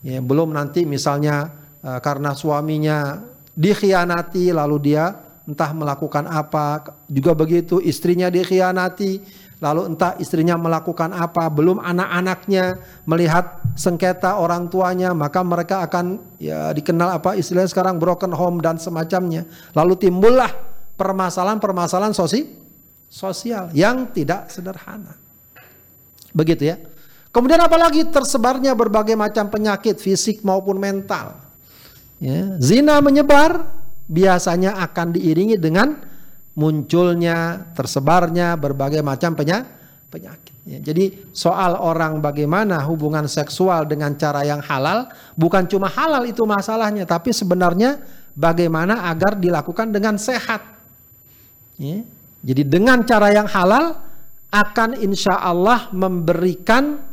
[0.00, 1.50] Ya, belum nanti misalnya
[1.82, 3.22] uh, karena suaminya
[3.58, 9.24] dikhianati lalu dia entah melakukan apa juga begitu istrinya dikhianati
[9.58, 12.78] lalu entah istrinya melakukan apa belum anak-anaknya
[13.10, 18.78] melihat sengketa orang tuanya maka mereka akan ya dikenal apa istilahnya sekarang broken home dan
[18.78, 20.52] semacamnya lalu timbullah
[20.94, 22.14] permasalahan-permasalahan
[23.10, 25.18] sosial yang tidak sederhana
[26.32, 26.76] Begitu ya.
[27.28, 31.36] Kemudian apalagi tersebarnya berbagai macam penyakit fisik maupun mental.
[32.18, 33.68] Ya, zina menyebar
[34.08, 36.02] biasanya akan diiringi dengan
[36.58, 40.56] munculnya, tersebarnya berbagai macam penyakit.
[40.66, 45.06] Ya, jadi soal orang bagaimana hubungan seksual dengan cara yang halal,
[45.38, 48.02] bukan cuma halal itu masalahnya, tapi sebenarnya
[48.34, 50.64] bagaimana agar dilakukan dengan sehat.
[51.78, 52.02] Ya,
[52.42, 54.07] jadi dengan cara yang halal,
[54.48, 57.04] akan insya Allah memberikan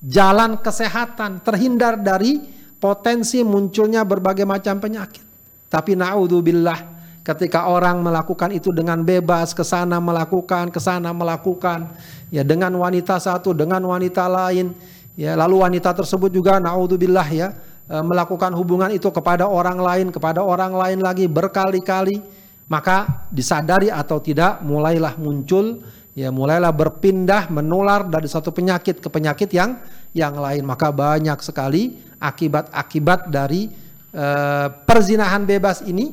[0.00, 2.40] jalan kesehatan, terhindar dari
[2.78, 5.24] potensi munculnya berbagai macam penyakit.
[5.68, 11.92] Tapi naudzubillah ketika orang melakukan itu dengan bebas ke sana melakukan, ke sana melakukan,
[12.32, 14.72] ya dengan wanita satu, dengan wanita lain,
[15.12, 17.52] ya lalu wanita tersebut juga naudzubillah ya
[17.84, 22.24] e, melakukan hubungan itu kepada orang lain, kepada orang lain lagi berkali-kali,
[22.64, 25.84] maka disadari atau tidak mulailah muncul
[26.18, 29.78] ya mulailah berpindah menular dari satu penyakit ke penyakit yang
[30.10, 30.66] yang lain.
[30.66, 33.70] Maka banyak sekali akibat-akibat dari
[34.18, 36.10] uh, perzinahan bebas ini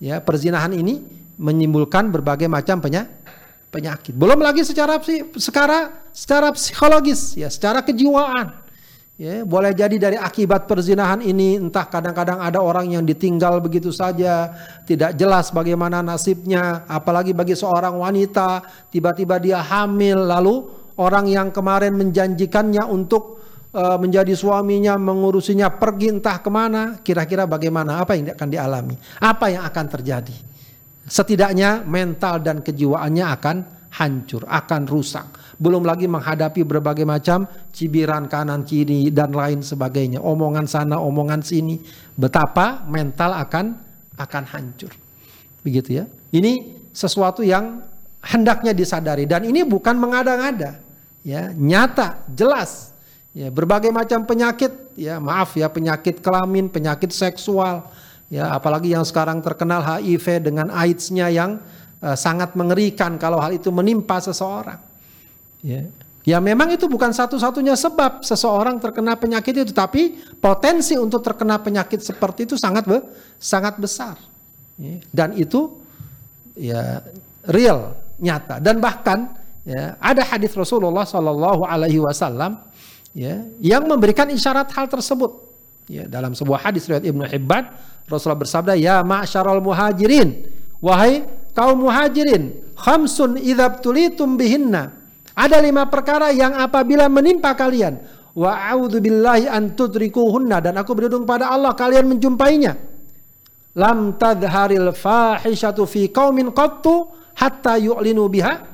[0.00, 1.04] ya perzinahan ini
[1.36, 4.16] menimbulkan berbagai macam penyakit.
[4.16, 4.96] Belum lagi secara
[5.36, 8.56] secara secara psikologis ya secara kejiwaan
[9.20, 14.56] Ya, boleh jadi dari akibat perzinahan ini entah kadang-kadang ada orang yang ditinggal begitu saja,
[14.88, 20.64] tidak jelas bagaimana nasibnya, apalagi bagi seorang wanita tiba-tiba dia hamil lalu
[20.96, 23.44] orang yang kemarin menjanjikannya untuk
[23.76, 29.52] uh, menjadi suaminya, mengurusinya pergi entah ke mana, kira-kira bagaimana, apa yang akan dialami, apa
[29.52, 30.36] yang akan terjadi.
[31.04, 33.56] Setidaknya mental dan kejiwaannya akan
[33.92, 40.66] hancur, akan rusak belum lagi menghadapi berbagai macam cibiran kanan kiri dan lain sebagainya, omongan
[40.66, 41.78] sana, omongan sini,
[42.18, 43.78] betapa mental akan
[44.18, 44.90] akan hancur.
[45.62, 46.04] Begitu ya.
[46.34, 47.78] Ini sesuatu yang
[48.18, 50.82] hendaknya disadari dan ini bukan mengada-ngada.
[51.22, 52.90] Ya, nyata, jelas.
[53.32, 57.88] ya berbagai macam penyakit ya maaf ya penyakit kelamin penyakit seksual
[58.28, 61.56] ya apalagi yang sekarang terkenal HIV dengan AIDS-nya yang
[62.04, 64.91] uh, sangat mengerikan kalau hal itu menimpa seseorang
[65.62, 65.88] ya.
[66.22, 71.98] Ya memang itu bukan satu-satunya sebab seseorang terkena penyakit itu tapi potensi untuk terkena penyakit
[71.98, 73.02] seperti itu sangat be
[73.42, 74.14] sangat besar.
[74.78, 74.98] Ya.
[75.12, 75.82] dan itu
[76.54, 77.02] ya
[77.50, 78.62] real nyata.
[78.62, 79.34] Dan bahkan
[79.66, 82.62] ya ada hadis Rasulullah Shallallahu Alaihi Wasallam
[83.18, 85.50] ya yang memberikan isyarat hal tersebut.
[85.90, 87.66] Ya dalam sebuah hadis riwayat Ibnu Hibban
[88.06, 90.46] Rasulullah bersabda ya ma'syarul muhajirin.
[90.78, 95.01] Wahai kaum muhajirin khamsun idza tulitum bihinna
[95.32, 101.52] ada lima perkara yang apabila menimpa kalian wa billahi an tudrikuhunna dan aku berlindung pada
[101.52, 102.76] Allah kalian menjumpainya.
[103.72, 108.68] Lam tadharil fahishatu fi qaumin qattu hatta yu'linu biha.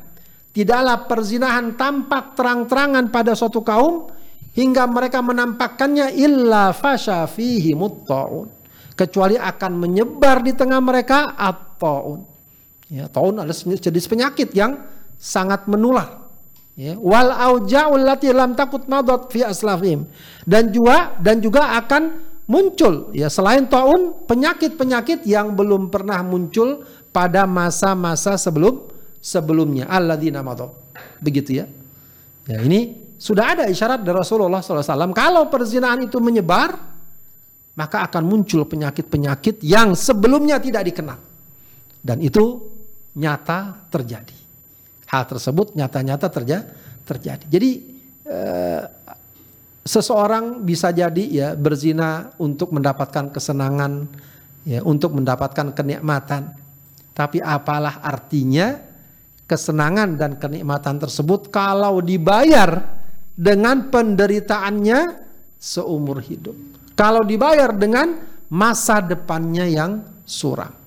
[0.50, 4.10] Tidaklah perzinahan tampak terang-terangan pada suatu kaum
[4.58, 8.58] hingga mereka menampakkannya illa fasha fihi mutta'un.
[8.98, 12.26] Kecuali akan menyebar di tengah mereka at-ta'un.
[12.90, 14.82] Ya taun adalah jenis penyakit yang
[15.14, 16.27] sangat menular
[16.78, 20.06] ya wal auja'ul lati lam takut madat fi aslafim
[20.46, 27.50] dan juga dan juga akan muncul ya selain taun penyakit-penyakit yang belum pernah muncul pada
[27.50, 28.86] masa-masa sebelum
[29.18, 30.70] sebelumnya alladzina madad
[31.18, 31.66] begitu ya
[32.46, 35.10] ya ini sudah ada isyarat dari Rasulullah SAW.
[35.10, 36.70] Kalau perzinahan itu menyebar,
[37.74, 41.18] maka akan muncul penyakit-penyakit yang sebelumnya tidak dikenal.
[41.98, 42.62] Dan itu
[43.18, 44.37] nyata terjadi.
[45.08, 46.68] Hal tersebut nyata-nyata terja
[47.08, 47.44] terjadi.
[47.48, 47.70] Jadi
[48.28, 48.82] eh,
[49.88, 54.04] seseorang bisa jadi ya berzina untuk mendapatkan kesenangan,
[54.68, 56.52] ya untuk mendapatkan kenikmatan.
[57.16, 58.78] Tapi apalah artinya
[59.48, 63.00] kesenangan dan kenikmatan tersebut kalau dibayar
[63.32, 65.00] dengan penderitaannya
[65.56, 66.54] seumur hidup.
[66.92, 68.20] Kalau dibayar dengan
[68.52, 70.77] masa depannya yang suram.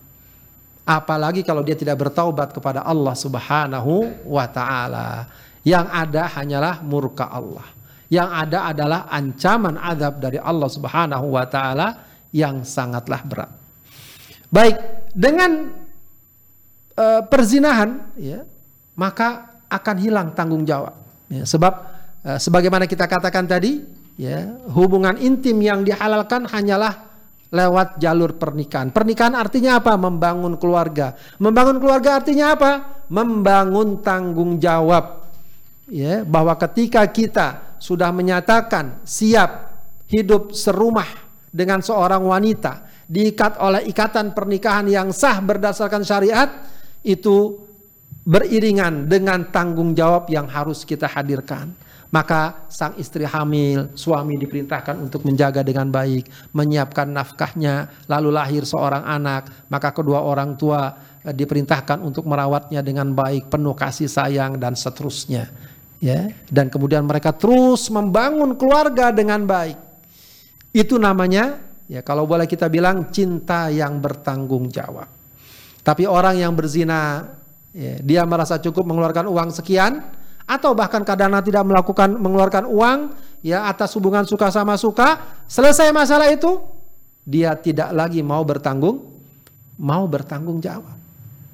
[0.81, 5.29] Apalagi kalau dia tidak bertaubat kepada Allah Subhanahu wa taala.
[5.61, 7.65] Yang ada hanyalah murka Allah.
[8.11, 11.87] Yang ada adalah ancaman azab dari Allah Subhanahu wa taala
[12.33, 13.51] yang sangatlah berat.
[14.51, 14.75] Baik,
[15.15, 15.71] dengan
[16.97, 18.43] uh, perzinahan ya,
[18.97, 20.97] maka akan hilang tanggung jawab.
[21.31, 21.91] Ya, sebab
[22.21, 23.81] Eh, sebagaimana kita katakan tadi,
[24.13, 27.10] ya, hubungan intim yang dihalalkan hanyalah
[27.51, 28.89] lewat jalur pernikahan.
[28.89, 29.99] Pernikahan artinya apa?
[29.99, 31.13] Membangun keluarga.
[31.37, 32.71] Membangun keluarga artinya apa?
[33.11, 35.27] Membangun tanggung jawab.
[35.91, 39.75] Ya, bahwa ketika kita sudah menyatakan siap
[40.07, 41.07] hidup serumah
[41.51, 46.47] dengan seorang wanita, diikat oleh ikatan pernikahan yang sah berdasarkan syariat,
[47.03, 47.59] itu
[48.23, 51.75] beriringan dengan tanggung jawab yang harus kita hadirkan.
[52.11, 59.07] Maka sang istri hamil, suami diperintahkan untuk menjaga dengan baik, menyiapkan nafkahnya, lalu lahir seorang
[59.07, 60.91] anak, maka kedua orang tua
[61.23, 65.47] eh, diperintahkan untuk merawatnya dengan baik, penuh kasih sayang dan seterusnya.
[66.03, 69.77] Ya, dan kemudian mereka terus membangun keluarga dengan baik.
[70.75, 75.07] Itu namanya ya kalau boleh kita bilang cinta yang bertanggung jawab.
[75.85, 77.31] Tapi orang yang berzina
[77.71, 80.01] ya, dia merasa cukup mengeluarkan uang sekian,
[80.45, 82.99] atau bahkan kadang tidak melakukan mengeluarkan uang
[83.41, 86.61] ya atas hubungan suka sama suka, selesai masalah itu
[87.21, 89.11] dia tidak lagi mau bertanggung
[89.81, 90.93] mau bertanggung jawab.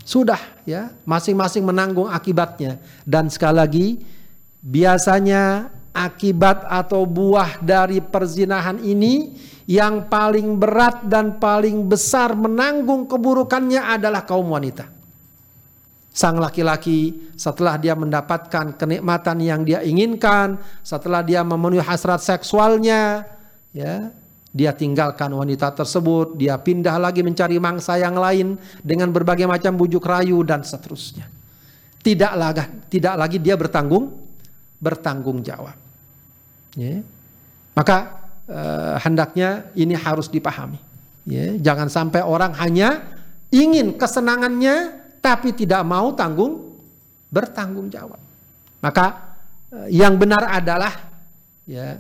[0.04, 2.80] Sudah ya, masing-masing menanggung akibatnya.
[3.08, 3.88] Dan sekali lagi
[4.60, 9.36] biasanya akibat atau buah dari perzinahan ini
[9.68, 14.97] yang paling berat dan paling besar menanggung keburukannya adalah kaum wanita
[16.18, 23.22] sang laki-laki setelah dia mendapatkan kenikmatan yang dia inginkan, setelah dia memenuhi hasrat seksualnya,
[23.70, 24.10] ya,
[24.50, 30.02] dia tinggalkan wanita tersebut, dia pindah lagi mencari mangsa yang lain dengan berbagai macam bujuk
[30.02, 31.30] rayu dan seterusnya.
[32.02, 34.10] Tidak lagi, tidak lagi dia bertanggung
[34.82, 35.78] bertanggung jawab.
[36.74, 37.06] Ya.
[37.78, 40.82] Maka eh, hendaknya ini harus dipahami.
[41.30, 41.54] Ya.
[41.62, 43.06] Jangan sampai orang hanya
[43.54, 46.80] ingin kesenangannya tapi tidak mau tanggung
[47.28, 48.20] bertanggung jawab.
[48.80, 49.36] Maka
[49.76, 50.94] eh, yang benar adalah
[51.68, 52.00] ya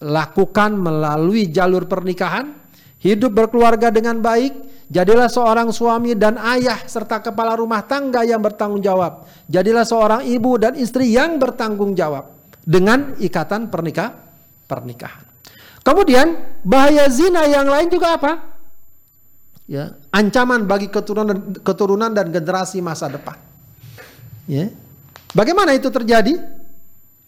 [0.00, 2.56] lakukan melalui jalur pernikahan,
[3.04, 8.80] hidup berkeluarga dengan baik, jadilah seorang suami dan ayah serta kepala rumah tangga yang bertanggung
[8.80, 9.28] jawab.
[9.50, 12.32] Jadilah seorang ibu dan istri yang bertanggung jawab
[12.64, 14.16] dengan ikatan pernikah
[14.64, 15.24] pernikahan.
[15.84, 18.57] Kemudian bahaya zina yang lain juga apa?
[19.68, 23.36] Ya ancaman bagi keturunan keturunan dan generasi masa depan.
[24.48, 24.72] Ya.
[25.36, 26.40] Bagaimana itu terjadi?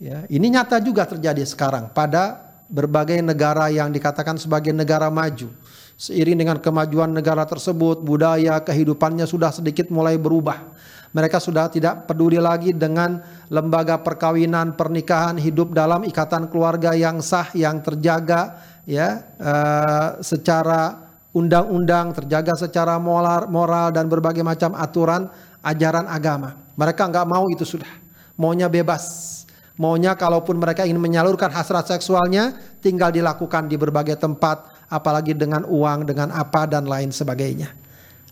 [0.00, 2.40] Ya, ini nyata juga terjadi sekarang pada
[2.72, 5.52] berbagai negara yang dikatakan sebagai negara maju.
[6.00, 10.72] Seiring dengan kemajuan negara tersebut, budaya kehidupannya sudah sedikit mulai berubah.
[11.12, 13.20] Mereka sudah tidak peduli lagi dengan
[13.52, 18.56] lembaga perkawinan, pernikahan, hidup dalam ikatan keluarga yang sah, yang terjaga,
[18.88, 25.30] ya, uh, secara undang-undang, terjaga secara moral, moral dan berbagai macam aturan
[25.62, 26.58] ajaran agama.
[26.74, 27.90] Mereka nggak mau itu sudah,
[28.38, 29.40] maunya bebas
[29.80, 32.52] Maunya kalaupun mereka ingin menyalurkan hasrat seksualnya,
[32.84, 37.72] tinggal dilakukan di berbagai tempat, apalagi dengan uang, dengan apa dan lain sebagainya.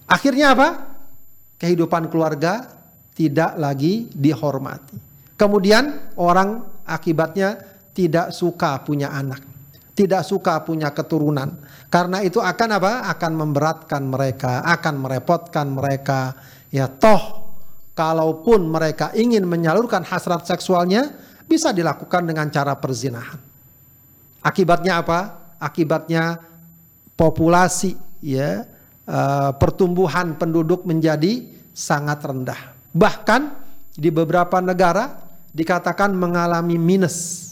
[0.04, 0.68] Akhirnya apa?
[1.56, 2.68] Kehidupan keluarga
[3.16, 5.00] tidak lagi dihormati.
[5.40, 7.64] Kemudian orang akibatnya
[7.96, 9.40] tidak suka punya anak,
[9.98, 11.58] tidak suka punya keturunan.
[11.90, 13.10] Karena itu akan apa?
[13.10, 16.38] Akan memberatkan mereka, akan merepotkan mereka.
[16.70, 17.50] Ya toh
[17.98, 21.10] kalaupun mereka ingin menyalurkan hasrat seksualnya,
[21.50, 23.42] bisa dilakukan dengan cara perzinahan.
[24.38, 25.20] Akibatnya apa?
[25.58, 26.38] Akibatnya
[27.18, 28.62] populasi ya
[29.02, 31.42] uh, pertumbuhan penduduk menjadi
[31.74, 32.78] sangat rendah.
[32.94, 33.42] Bahkan
[33.98, 37.47] di beberapa negara dikatakan mengalami minus.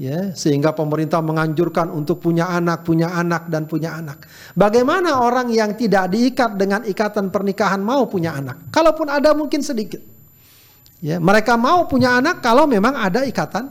[0.00, 4.24] Ya, sehingga pemerintah menganjurkan untuk punya anak, punya anak dan punya anak.
[4.56, 8.72] Bagaimana orang yang tidak diikat dengan ikatan pernikahan mau punya anak?
[8.72, 10.00] Kalaupun ada mungkin sedikit.
[11.04, 13.68] Ya, mereka mau punya anak kalau memang ada ikatan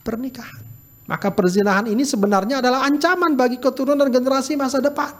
[0.00, 0.64] pernikahan.
[1.04, 5.12] Maka perzinahan ini sebenarnya adalah ancaman bagi keturunan generasi masa depan.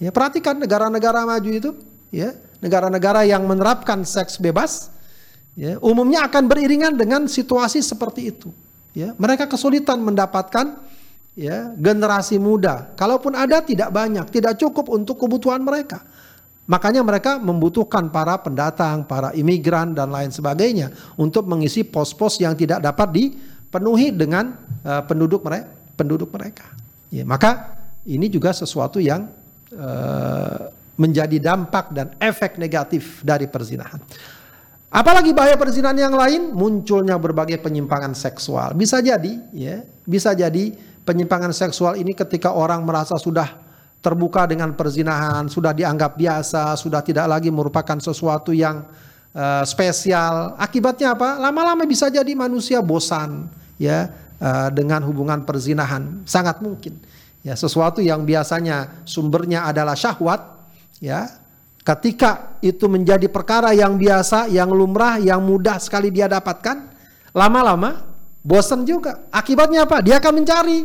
[0.00, 1.76] Ya, perhatikan negara-negara maju itu,
[2.08, 2.32] ya,
[2.64, 4.88] negara-negara yang menerapkan seks bebas,
[5.60, 8.64] ya, umumnya akan beriringan dengan situasi seperti itu.
[8.94, 10.78] Ya, mereka kesulitan mendapatkan
[11.34, 12.94] ya, generasi muda.
[12.94, 16.06] Kalaupun ada tidak banyak, tidak cukup untuk kebutuhan mereka.
[16.64, 22.80] Makanya mereka membutuhkan para pendatang, para imigran dan lain sebagainya untuk mengisi pos-pos yang tidak
[22.80, 25.68] dapat dipenuhi dengan uh, penduduk mereka.
[25.94, 26.66] Penduduk mereka.
[27.12, 29.30] Ya, maka ini juga sesuatu yang
[29.74, 33.98] uh, menjadi dampak dan efek negatif dari perzinahan.
[34.94, 38.78] Apalagi bahaya perzinahan yang lain munculnya berbagai penyimpangan seksual.
[38.78, 40.70] Bisa jadi, ya, bisa jadi
[41.02, 43.58] penyimpangan seksual ini ketika orang merasa sudah
[43.98, 48.86] terbuka dengan perzinahan, sudah dianggap biasa, sudah tidak lagi merupakan sesuatu yang
[49.34, 50.54] uh, spesial.
[50.62, 51.42] Akibatnya apa?
[51.42, 53.50] Lama-lama bisa jadi manusia bosan
[53.82, 57.02] ya uh, dengan hubungan perzinahan, sangat mungkin.
[57.42, 60.70] Ya, sesuatu yang biasanya sumbernya adalah syahwat,
[61.02, 61.42] ya.
[61.84, 66.88] Ketika itu menjadi perkara yang biasa, yang lumrah, yang mudah sekali dia dapatkan,
[67.36, 68.08] lama-lama
[68.40, 69.28] bosan juga.
[69.28, 70.00] Akibatnya apa?
[70.00, 70.80] Dia akan mencari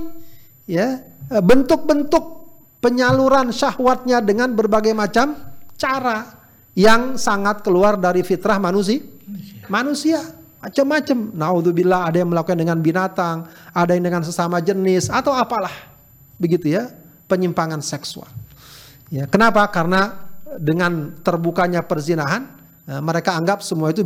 [0.67, 0.99] ya
[1.39, 2.23] bentuk-bentuk
[2.83, 5.39] penyaluran syahwatnya dengan berbagai macam
[5.79, 6.35] cara
[6.75, 8.99] yang sangat keluar dari fitrah manusia.
[9.71, 10.19] Manusia
[10.59, 11.17] macam-macam.
[11.31, 15.71] Naudzubillah ada yang melakukan dengan binatang, ada yang dengan sesama jenis atau apalah.
[16.35, 16.91] Begitu ya,
[17.31, 18.27] penyimpangan seksual.
[19.07, 19.63] Ya, kenapa?
[19.71, 22.49] Karena dengan terbukanya perzinahan,
[22.89, 24.01] eh, mereka anggap semua itu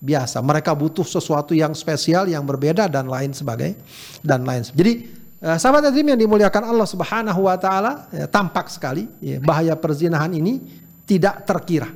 [0.00, 0.40] biasa.
[0.40, 3.76] Mereka butuh sesuatu yang spesial, yang berbeda dan lain sebagainya
[4.24, 4.64] dan lain.
[4.72, 9.76] Jadi Uh, sahabat hadirin yang dimuliakan Allah Subhanahu wa taala, ya, tampak sekali ya, bahaya
[9.76, 10.64] perzinahan ini
[11.04, 11.92] tidak terkira.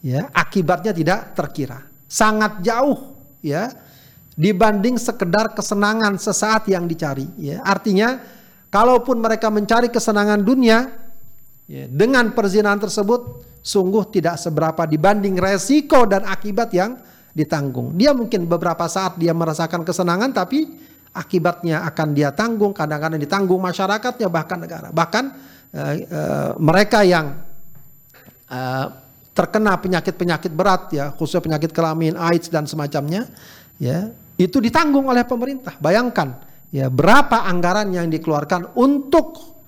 [0.00, 1.84] Ya, akibatnya tidak terkira.
[2.08, 3.68] Sangat jauh ya
[4.32, 7.60] dibanding sekedar kesenangan sesaat yang dicari ya.
[7.60, 8.16] Artinya
[8.72, 10.88] kalaupun mereka mencari kesenangan dunia
[11.70, 16.98] dengan perzinahan tersebut sungguh tidak seberapa dibanding resiko dan akibat yang
[17.30, 17.94] ditanggung.
[17.94, 20.66] Dia mungkin beberapa saat dia merasakan kesenangan tapi
[21.14, 24.88] akibatnya akan dia tanggung, kadang-kadang ditanggung masyarakatnya bahkan negara.
[24.90, 25.24] Bahkan
[25.74, 27.38] uh, uh, mereka yang
[28.50, 28.86] uh,
[29.30, 33.30] terkena penyakit-penyakit berat ya, khususnya penyakit kelamin, AIDS dan semacamnya,
[33.78, 35.78] ya, itu ditanggung oleh pemerintah.
[35.78, 36.34] Bayangkan
[36.70, 39.59] ya berapa anggaran yang dikeluarkan untuk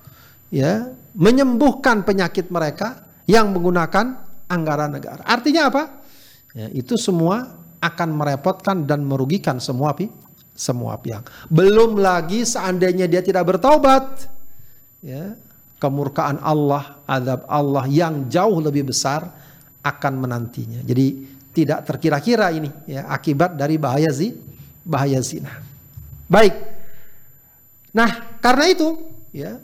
[0.52, 5.24] ya menyembuhkan penyakit mereka yang menggunakan anggaran negara.
[5.24, 5.82] Artinya apa?
[6.52, 10.22] Ya, itu semua akan merepotkan dan merugikan semua pihak
[10.52, 11.28] semua pihak.
[11.48, 14.28] Belum lagi seandainya dia tidak bertaubat,
[15.00, 15.34] ya,
[15.80, 19.26] kemurkaan Allah, azab Allah yang jauh lebih besar
[19.82, 20.84] akan menantinya.
[20.84, 24.32] Jadi tidak terkira-kira ini ya akibat dari bahaya zi,
[24.86, 25.50] bahaya zina.
[26.30, 26.54] Baik.
[27.92, 28.88] Nah, karena itu
[29.34, 29.60] ya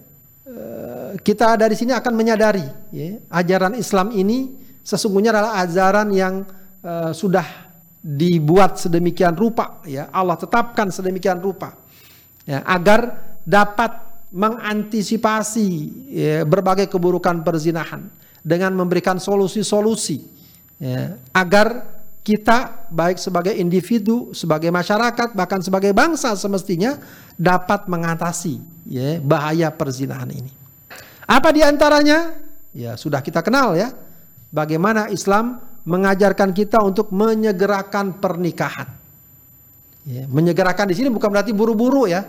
[1.22, 4.54] kita dari sini akan menyadari ya, ajaran Islam ini
[4.84, 6.44] sesungguhnya adalah ajaran yang
[6.84, 7.44] uh, sudah
[7.98, 10.08] dibuat sedemikian rupa ya.
[10.14, 11.74] Allah tetapkan sedemikian rupa
[12.46, 13.92] ya agar dapat
[14.28, 15.68] mengantisipasi
[16.12, 18.08] ya, berbagai keburukan perzinahan
[18.44, 20.24] dengan memberikan solusi-solusi
[20.80, 27.00] ya, agar kita baik sebagai individu, sebagai masyarakat, bahkan sebagai bangsa semestinya
[27.38, 30.52] dapat mengatasi ya bahaya perzinahan ini.
[31.28, 32.36] Apa di antaranya?
[32.72, 33.92] Ya sudah kita kenal ya.
[34.48, 38.88] Bagaimana Islam mengajarkan kita untuk menyegerakan pernikahan.
[40.08, 42.24] Ya, menyegerakan di sini bukan berarti buru-buru ya.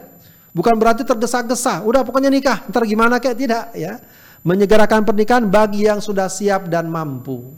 [0.51, 1.83] Bukan berarti tergesa-gesa.
[1.87, 3.99] Udah pokoknya nikah, ntar gimana kayak tidak ya.
[4.43, 7.51] Menyegerakan pernikahan bagi yang sudah siap dan mampu.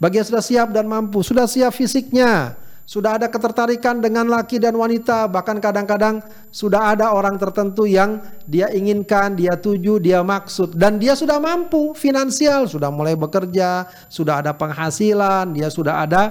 [0.00, 2.56] Bagi yang sudah siap dan mampu, sudah siap fisiknya,
[2.88, 8.72] sudah ada ketertarikan dengan laki dan wanita, bahkan kadang-kadang sudah ada orang tertentu yang dia
[8.72, 14.56] inginkan, dia tuju, dia maksud, dan dia sudah mampu finansial, sudah mulai bekerja, sudah ada
[14.56, 16.22] penghasilan, dia sudah ada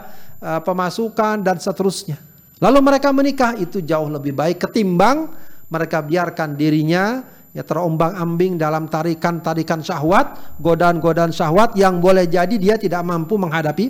[0.42, 2.18] uh, pemasukan dan seterusnya.
[2.58, 5.32] Lalu mereka menikah itu jauh lebih baik ketimbang
[5.70, 7.24] mereka biarkan dirinya
[7.54, 13.90] ya terombang-ambing dalam tarikan-tarikan syahwat, godaan-godaan syahwat yang boleh jadi dia tidak mampu menghadapi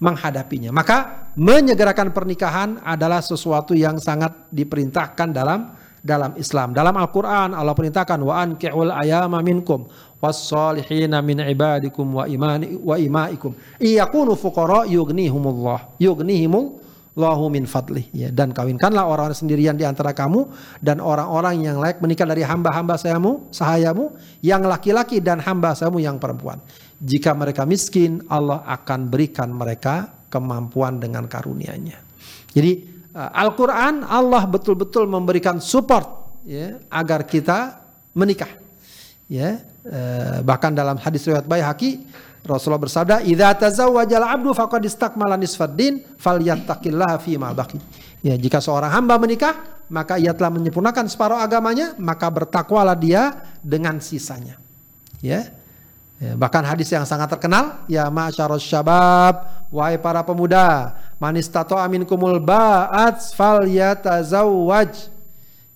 [0.00, 0.70] menghadapinya.
[0.72, 5.60] Maka menyegerakan pernikahan adalah sesuatu yang sangat diperintahkan dalam
[6.00, 6.72] dalam Islam.
[6.72, 9.84] Dalam Al-Qur'an Allah perintahkan wa ankihul ayama minkum
[10.20, 16.80] was-salihina min ibadikum wa imani wa imaikum iyakunu fuqara yughnihumullah yughnihimul
[17.18, 18.06] Allahu min fadlih.
[18.14, 20.46] Ya dan kawinkanlah orang sendirian di antara kamu
[20.78, 24.14] dan orang-orang yang layak menikah dari hamba-hamba sayamu sahayamu
[24.46, 26.62] yang laki-laki dan hamba sayamu yang perempuan.
[27.02, 31.98] Jika mereka miskin Allah akan berikan mereka kemampuan dengan karunia-Nya.
[32.54, 32.72] Jadi
[33.18, 37.82] uh, Al-Qur'an Allah betul-betul memberikan support ya agar kita
[38.14, 38.50] menikah.
[39.26, 42.06] Ya uh, bahkan dalam hadis riwayat Baihaqi
[42.40, 47.76] Rasulullah bersabda, "Idza tazawwajal 'abdu faqad istakmala nisfad din falyattaqillaha fi ma baqi."
[48.20, 54.00] Ya, jika seorang hamba menikah, maka ia telah menyempurnakan separuh agamanya, maka bertakwalah dia dengan
[54.00, 54.56] sisanya.
[55.20, 55.52] Ya.
[56.16, 62.40] ya bahkan hadis yang sangat terkenal, ya ma'syarus syabab, wahai para pemuda, man istata'a minkumul
[62.40, 65.12] ba'at falyatazawwaj.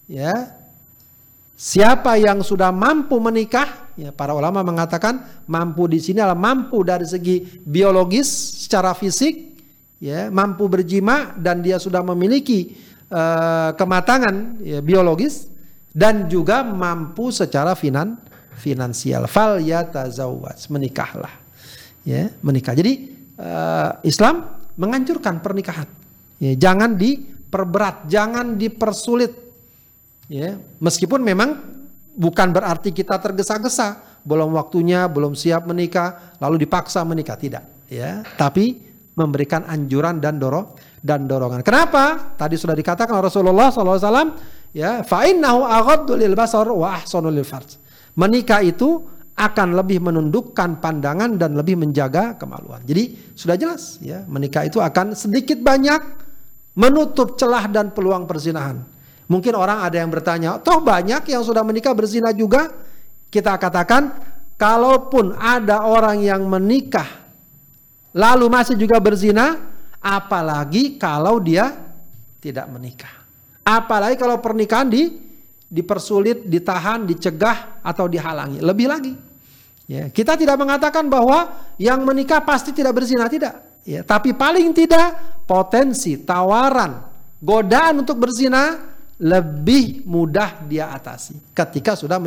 [0.09, 0.64] Ya.
[1.55, 7.07] Siapa yang sudah mampu menikah, Ya, para ulama mengatakan mampu di sini adalah mampu dari
[7.07, 8.27] segi biologis
[8.67, 9.55] secara fisik,
[10.03, 12.75] ya, mampu berjima dan dia sudah memiliki
[13.15, 15.47] uh, kematangan ya, biologis
[15.95, 18.19] dan juga mampu secara finan
[18.59, 19.31] finansial.
[19.31, 21.31] Fal yatazawwaj, menikahlah.
[22.03, 22.75] Ya, menikah.
[22.75, 25.87] Jadi uh, Islam menganjurkan pernikahan.
[26.43, 29.54] Ya, jangan diperberat, jangan dipersulit.
[30.31, 31.61] Ya, meskipun memang
[32.17, 38.25] bukan berarti kita tergesa-gesa, belum waktunya, belum siap menikah, lalu dipaksa menikah, tidak, ya.
[38.41, 38.81] Tapi
[39.15, 41.61] memberikan anjuran dan dorong dan dorongan.
[41.61, 42.35] Kenapa?
[42.35, 44.33] Tadi sudah dikatakan Rasulullah SAW,
[44.73, 47.45] ya, fa'innahu aghaddu lil basar wa ahsanu lil.
[48.17, 49.05] Menikah itu
[49.35, 52.81] akan lebih menundukkan pandangan dan lebih menjaga kemaluan.
[52.87, 56.01] Jadi sudah jelas ya, menikah itu akan sedikit banyak
[56.79, 58.94] menutup celah dan peluang perzinahan.
[59.25, 62.69] Mungkin orang ada yang bertanya, toh banyak yang sudah menikah berzina juga?
[63.33, 64.21] Kita katakan,
[64.61, 67.25] kalaupun ada orang yang menikah
[68.15, 69.59] lalu masih juga berzina,
[69.99, 71.75] apalagi kalau dia
[72.39, 73.11] tidak menikah.
[73.65, 75.25] Apalagi kalau pernikahan di
[75.67, 78.63] dipersulit, ditahan, dicegah atau dihalangi.
[78.63, 79.13] Lebih lagi.
[79.85, 83.83] Ya, kita tidak mengatakan bahwa yang menikah pasti tidak berzina, tidak.
[83.85, 87.05] Ya, tapi paling tidak potensi, tawaran,
[87.43, 92.19] godaan untuk berzina lebih mudah dia atasi ketika sudah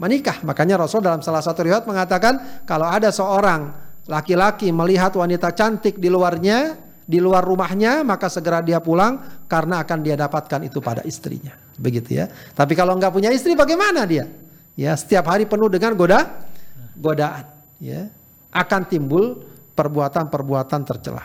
[0.00, 0.40] menikah.
[0.46, 3.72] Makanya Rasul dalam salah satu riwayat mengatakan kalau ada seorang
[4.08, 6.74] laki-laki melihat wanita cantik di luarnya,
[7.04, 11.52] di luar rumahnya, maka segera dia pulang karena akan dia dapatkan itu pada istrinya.
[11.76, 12.26] Begitu ya.
[12.30, 14.24] Tapi kalau nggak punya istri bagaimana dia?
[14.72, 16.48] Ya, setiap hari penuh dengan goda
[16.96, 17.44] godaan,
[17.76, 18.08] ya.
[18.52, 21.24] Akan timbul perbuatan-perbuatan tercela.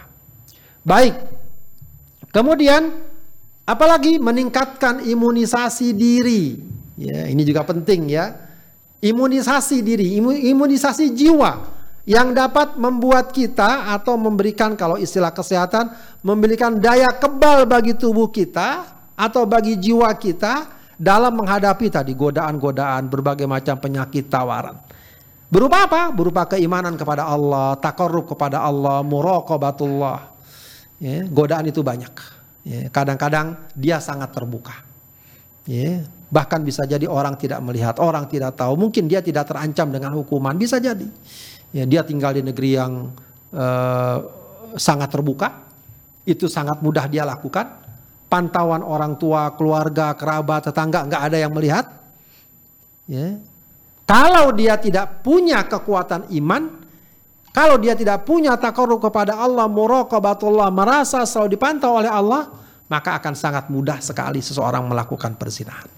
[0.83, 1.15] Baik.
[2.31, 3.06] Kemudian
[3.67, 6.55] Apalagi meningkatkan imunisasi diri.
[6.95, 8.31] Ya, ini juga penting ya.
[9.03, 11.67] Imunisasi diri, imunisasi jiwa
[12.07, 15.91] yang dapat membuat kita atau memberikan kalau istilah kesehatan
[16.23, 23.45] memberikan daya kebal bagi tubuh kita atau bagi jiwa kita dalam menghadapi tadi godaan-godaan berbagai
[23.45, 24.79] macam penyakit tawaran.
[25.51, 26.01] Berupa apa?
[26.15, 30.19] Berupa keimanan kepada Allah, takarrub kepada Allah, muraqabatullah.
[31.03, 32.36] Ya, godaan itu banyak.
[32.67, 34.83] Ya, kadang-kadang dia sangat terbuka.
[35.63, 38.75] Ya, bahkan bisa jadi orang tidak melihat, orang tidak tahu.
[38.75, 41.07] Mungkin dia tidak terancam dengan hukuman, bisa jadi.
[41.71, 43.15] Ya, dia tinggal di negeri yang
[43.55, 44.17] uh,
[44.75, 45.63] sangat terbuka,
[46.27, 47.87] itu sangat mudah dia lakukan.
[48.27, 51.87] Pantauan orang tua, keluarga, kerabat, tetangga nggak ada yang melihat.
[53.07, 53.39] Ya.
[54.03, 56.83] Kalau dia tidak punya kekuatan iman,
[57.57, 62.53] Kalau dia tidak punya takarrub kepada Allah, muraqabatullah, merasa selalu dipantau oleh Allah,
[62.85, 65.89] maka akan sangat mudah sekali seseorang melakukan perzinahan.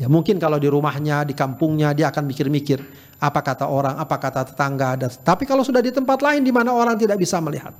[0.00, 2.80] Ya mungkin kalau di rumahnya, di kampungnya dia akan mikir-mikir
[3.20, 4.96] apa kata orang, apa kata tetangga.
[4.96, 7.76] Dan, tapi kalau sudah di tempat lain di mana orang tidak bisa melihat.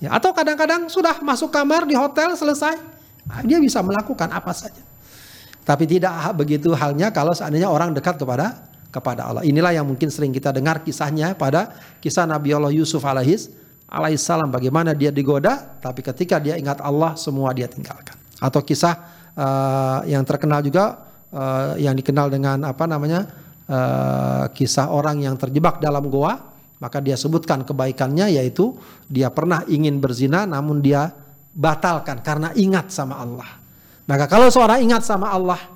[0.00, 2.80] Ya, atau kadang-kadang sudah masuk kamar di hotel selesai,
[3.28, 4.80] ah, dia bisa melakukan apa saja.
[5.68, 9.42] Tapi tidak begitu halnya kalau seandainya orang dekat kepada kepada Allah.
[9.42, 13.50] Inilah yang mungkin sering kita dengar kisahnya pada kisah Nabi Allah Yusuf alaihis
[13.90, 18.14] alaihissalam bagaimana dia digoda tapi ketika dia ingat Allah semua dia tinggalkan.
[18.38, 18.94] Atau kisah
[19.34, 23.26] uh, yang terkenal juga uh, yang dikenal dengan apa namanya
[23.66, 28.78] uh, kisah orang yang terjebak dalam goa maka dia sebutkan kebaikannya yaitu
[29.10, 31.10] dia pernah ingin berzina namun dia
[31.50, 33.50] batalkan karena ingat sama Allah.
[34.04, 35.73] Maka kalau seorang ingat sama Allah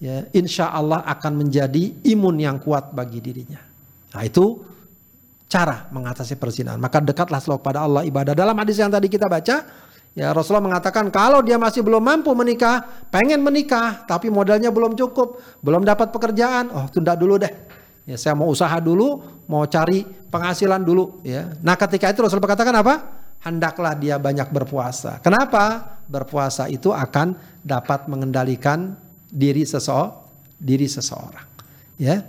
[0.00, 3.60] ya insya Allah akan menjadi imun yang kuat bagi dirinya.
[4.16, 4.64] Nah itu
[5.50, 6.80] cara mengatasi perzinahan.
[6.80, 8.32] Maka dekatlah selalu pada Allah ibadah.
[8.32, 9.66] Dalam hadis yang tadi kita baca,
[10.16, 15.42] ya Rasulullah mengatakan kalau dia masih belum mampu menikah, pengen menikah, tapi modalnya belum cukup,
[15.60, 17.52] belum dapat pekerjaan, oh tunda dulu deh.
[18.08, 21.20] Ya, saya mau usaha dulu, mau cari penghasilan dulu.
[21.26, 21.52] Ya.
[21.60, 22.94] Nah ketika itu Rasulullah katakan apa?
[23.42, 25.18] Hendaklah dia banyak berpuasa.
[25.22, 25.98] Kenapa?
[26.06, 28.98] Berpuasa itu akan dapat mengendalikan
[29.30, 29.94] diri sese
[30.60, 31.46] diri seseorang.
[31.96, 32.26] Ya,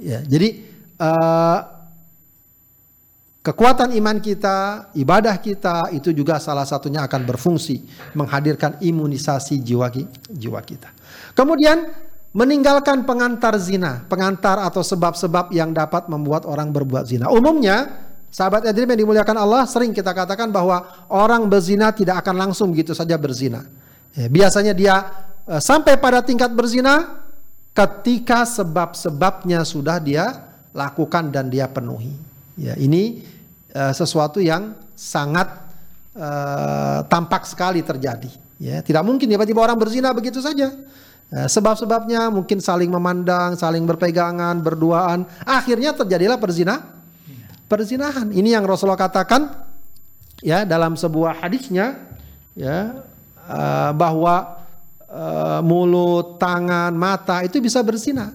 [0.00, 0.24] ya.
[0.26, 0.64] Jadi
[0.98, 1.58] uh,
[3.46, 7.84] kekuatan iman kita, ibadah kita itu juga salah satunya akan berfungsi
[8.18, 9.92] menghadirkan imunisasi jiwa
[10.32, 10.90] jiwa kita.
[11.36, 11.86] Kemudian
[12.32, 17.28] meninggalkan pengantar zina, pengantar atau sebab-sebab yang dapat membuat orang berbuat zina.
[17.28, 22.72] Umumnya Sahabat Edrim yang dimuliakan Allah sering kita katakan bahwa orang berzina tidak akan langsung
[22.72, 23.68] begitu saja berzina.
[24.16, 25.04] Ya, biasanya dia
[25.58, 27.22] sampai pada tingkat berzina
[27.72, 32.12] ketika sebab-sebabnya sudah dia lakukan dan dia penuhi.
[32.56, 33.24] Ya, ini
[33.72, 35.48] uh, sesuatu yang sangat
[36.16, 38.28] uh, tampak sekali terjadi.
[38.60, 40.68] Ya, tidak mungkin tiba-tiba orang berzina begitu saja.
[41.32, 46.92] Uh, sebab-sebabnya mungkin saling memandang, saling berpegangan, berduaan, akhirnya terjadilah perzina,
[47.72, 48.28] perzinahan.
[48.28, 49.48] Ini yang Rasulullah katakan
[50.44, 51.96] ya dalam sebuah hadisnya
[52.52, 53.00] ya
[53.48, 54.61] uh, bahwa
[55.12, 58.32] uh, mulut, tangan, mata itu bisa berzina.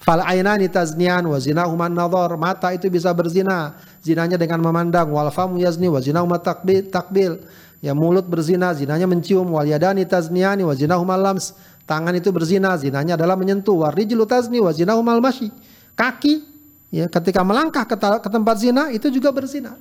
[0.00, 2.36] Fal ainani taznian wa zinahuma nadhar.
[2.36, 5.08] Mata itu bisa berzina, zinanya dengan memandang.
[5.08, 7.40] Wal famu yazni wa zinahuma takbil.
[7.80, 9.48] Ya mulut berzina, zinanya mencium.
[9.48, 11.56] Wal yadani tazniani wa zinahuma lams.
[11.84, 13.80] Tangan itu berzina, zinanya adalah menyentuh.
[13.80, 15.48] Wal rijlu tazni wa zinahuma masyi.
[15.96, 16.44] Kaki
[16.92, 19.76] ya ketika melangkah ke, ke tempat zina itu juga berzina.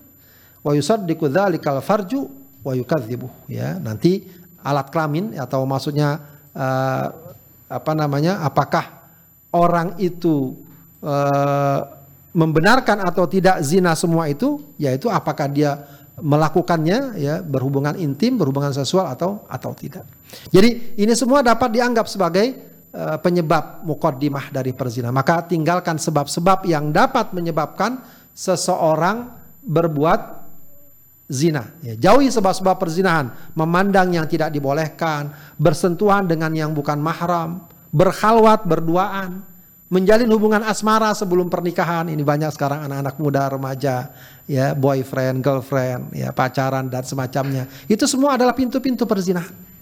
[0.64, 2.32] Wa yusaddiqu dzalikal farju
[2.64, 3.76] wa yukadzibuh ya.
[3.76, 4.24] Nanti
[4.64, 6.24] alat kelamin atau maksudnya
[6.56, 7.08] uh,
[7.68, 9.04] apa namanya apakah
[9.54, 10.56] orang itu
[11.04, 11.80] uh,
[12.34, 15.78] membenarkan atau tidak zina semua itu yaitu apakah dia
[16.18, 20.06] melakukannya ya berhubungan intim berhubungan seksual atau atau tidak.
[20.50, 22.58] Jadi ini semua dapat dianggap sebagai
[22.94, 25.10] uh, penyebab mukaddimah dari perzina.
[25.14, 28.02] Maka tinggalkan sebab-sebab yang dapat menyebabkan
[28.34, 29.30] seseorang
[29.62, 30.43] berbuat
[31.34, 31.74] zina.
[31.82, 39.42] Ya, jauhi sebab-sebab perzinahan, memandang yang tidak dibolehkan, bersentuhan dengan yang bukan mahram, berhalwat, berduaan,
[39.90, 42.14] menjalin hubungan asmara sebelum pernikahan.
[42.14, 44.14] Ini banyak sekarang anak-anak muda, remaja,
[44.46, 47.66] ya, boyfriend, girlfriend, ya, pacaran dan semacamnya.
[47.90, 49.74] Itu semua adalah pintu-pintu perzinahan.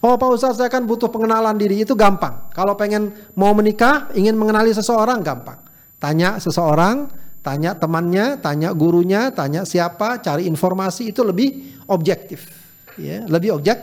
[0.00, 2.48] Oh Pak Ustaz saya kan butuh pengenalan diri itu gampang.
[2.56, 5.60] Kalau pengen mau menikah, ingin mengenali seseorang gampang.
[6.00, 7.04] Tanya seseorang,
[7.40, 12.52] Tanya temannya, tanya gurunya, tanya siapa, cari informasi itu lebih objektif.
[13.00, 13.80] Ya, lebih objek,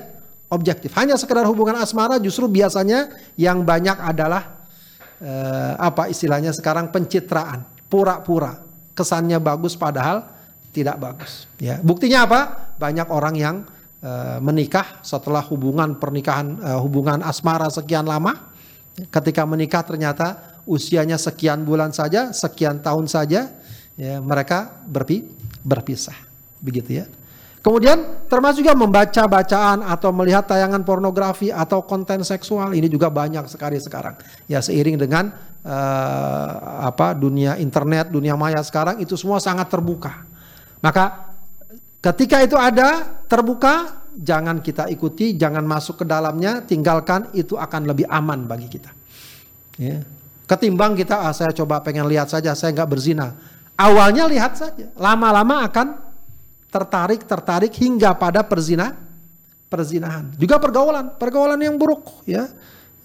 [0.53, 0.93] objektif.
[0.93, 4.61] Hanya sekedar hubungan asmara justru biasanya yang banyak adalah
[5.17, 8.61] eh, apa istilahnya sekarang pencitraan, pura-pura.
[8.93, 10.25] Kesannya bagus padahal
[10.69, 11.49] tidak bagus.
[11.57, 12.41] Ya, buktinya apa?
[12.77, 13.55] Banyak orang yang
[14.05, 18.53] eh, menikah setelah hubungan pernikahan eh, hubungan asmara sekian lama,
[19.09, 23.49] ketika menikah ternyata usianya sekian bulan saja, sekian tahun saja,
[23.95, 25.25] ya, mereka berpi,
[25.63, 26.15] berpisah.
[26.59, 27.05] Begitu ya.
[27.67, 33.43] Kemudian termasuk juga membaca bacaan atau melihat tayangan pornografi atau konten seksual ini juga banyak
[33.51, 34.15] sekali sekarang.
[34.47, 35.35] Ya seiring dengan
[35.67, 36.51] uh,
[36.87, 40.23] apa dunia internet, dunia maya sekarang itu semua sangat terbuka.
[40.79, 41.35] Maka
[41.99, 48.07] ketika itu ada terbuka, jangan kita ikuti, jangan masuk ke dalamnya, tinggalkan itu akan lebih
[48.07, 48.95] aman bagi kita.
[49.75, 50.07] Ya.
[50.47, 53.35] Ketimbang kita, ah, saya coba pengen lihat saja, saya nggak berzina.
[53.75, 55.99] Awalnya lihat saja, lama-lama akan
[56.71, 58.95] tertarik, tertarik hingga pada perzina,
[59.67, 60.31] perzinahan.
[60.39, 62.47] Juga pergaulan, pergaulan yang buruk, ya.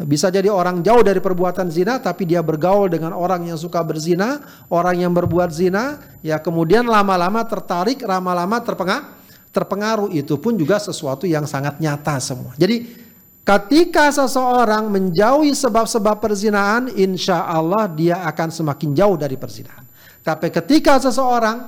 [0.03, 4.41] Bisa jadi orang jauh dari perbuatan zina tapi dia bergaul dengan orang yang suka berzina,
[4.73, 9.07] orang yang berbuat zina, ya kemudian lama-lama tertarik, lama-lama terpengaruh,
[9.53, 12.57] terpengaruh itu pun juga sesuatu yang sangat nyata semua.
[12.57, 13.02] Jadi
[13.43, 19.85] ketika seseorang menjauhi sebab-sebab perzinahan, insya Allah dia akan semakin jauh dari perzinahan.
[20.23, 21.67] Tapi ketika seseorang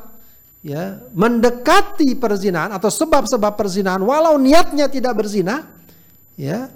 [0.63, 5.67] ya mendekati perzinahan atau sebab-sebab perzinahan, walau niatnya tidak berzina,
[6.39, 6.71] ya,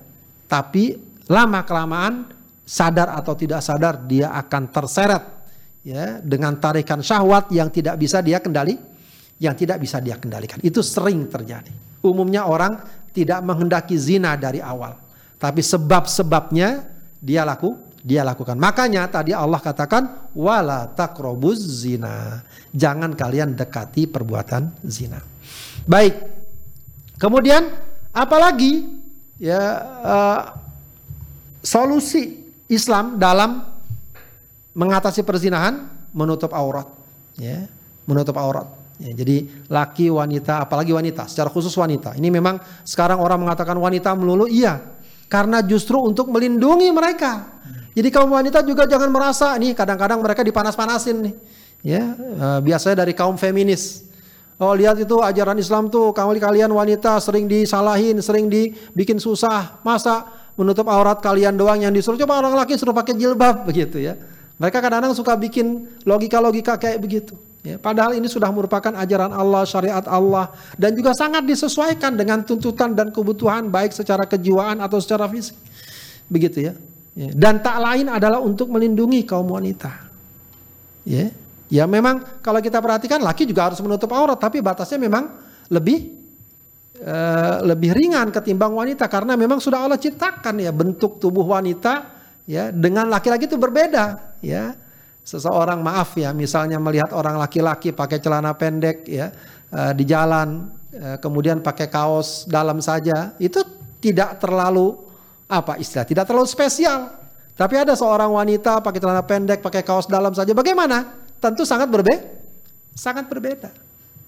[0.51, 0.99] tapi
[1.31, 2.29] lama kelamaan
[2.69, 5.25] sadar atau tidak sadar dia akan terseret
[5.87, 8.77] ya dengan tarikan syahwat yang tidak bisa dia kendali
[9.39, 10.59] yang tidak bisa dia kendalikan.
[10.61, 11.71] Itu sering terjadi.
[12.03, 12.79] Umumnya orang
[13.19, 14.95] tidak menghendaki zina dari awal,
[15.43, 16.87] tapi sebab-sebabnya
[17.19, 18.55] dia laku dia lakukan.
[18.55, 22.47] Makanya tadi Allah katakan wala takrobuz zina.
[22.71, 25.19] Jangan kalian dekati perbuatan zina.
[25.83, 26.15] Baik.
[27.19, 27.67] Kemudian
[28.15, 28.87] apalagi
[29.43, 29.61] ya
[30.05, 30.41] uh,
[31.59, 33.67] solusi Islam dalam
[34.79, 36.87] mengatasi perzinahan menutup aurat
[37.35, 37.67] ya
[38.07, 38.67] menutup aurat
[38.99, 39.37] ya, jadi
[39.71, 44.99] laki wanita apalagi wanita secara khusus wanita ini memang sekarang orang mengatakan wanita melulu iya
[45.31, 47.63] karena justru untuk melindungi mereka
[47.95, 51.35] jadi kaum wanita juga jangan merasa nih kadang-kadang mereka dipanas-panasin nih
[51.83, 54.09] ya uh, biasanya dari kaum feminis
[54.59, 59.79] Oh lihat itu ajaran Islam tuh kalian wanita sering disalahin, sering dibikin susah.
[59.87, 60.27] Masa
[60.59, 64.19] menutup aurat kalian doang yang disuruh coba orang laki suruh pakai jilbab begitu ya.
[64.59, 67.39] Mereka kadang-kadang suka bikin logika-logika kayak begitu.
[67.69, 70.49] Ya, padahal ini sudah merupakan ajaran Allah, syariat Allah
[70.81, 75.53] dan juga sangat disesuaikan dengan tuntutan dan kebutuhan baik secara kejiwaan atau secara fisik.
[76.33, 76.73] Begitu ya.
[77.13, 77.29] ya.
[77.37, 80.09] Dan tak lain adalah untuk melindungi kaum wanita.
[81.05, 81.29] Ya.
[81.69, 85.29] Ya memang kalau kita perhatikan laki juga harus menutup aurat tapi batasnya memang
[85.69, 86.17] lebih
[87.05, 92.17] uh, lebih ringan ketimbang wanita karena memang sudah Allah ciptakan ya bentuk tubuh wanita
[92.49, 94.88] ya dengan laki-laki itu berbeda ya.
[95.29, 99.29] Seseorang maaf ya misalnya melihat orang laki-laki pakai celana pendek ya
[99.69, 103.61] uh, di jalan uh, kemudian pakai kaos dalam saja itu
[104.01, 104.97] tidak terlalu
[105.45, 107.13] apa istilah tidak terlalu spesial.
[107.53, 110.55] Tapi ada seorang wanita pakai celana pendek, pakai kaos dalam saja.
[110.57, 111.27] Bagaimana?
[111.43, 112.25] Tentu sangat berbeda.
[112.97, 113.69] Sangat berbeda.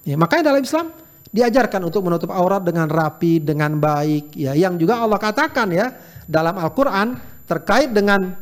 [0.05, 0.91] Ya, makanya dalam Islam
[1.31, 4.53] diajarkan untuk menutup aurat dengan rapi, dengan baik, ya.
[4.59, 5.95] Yang juga Allah katakan ya
[6.27, 8.35] dalam Al-Qur'an terkait dengan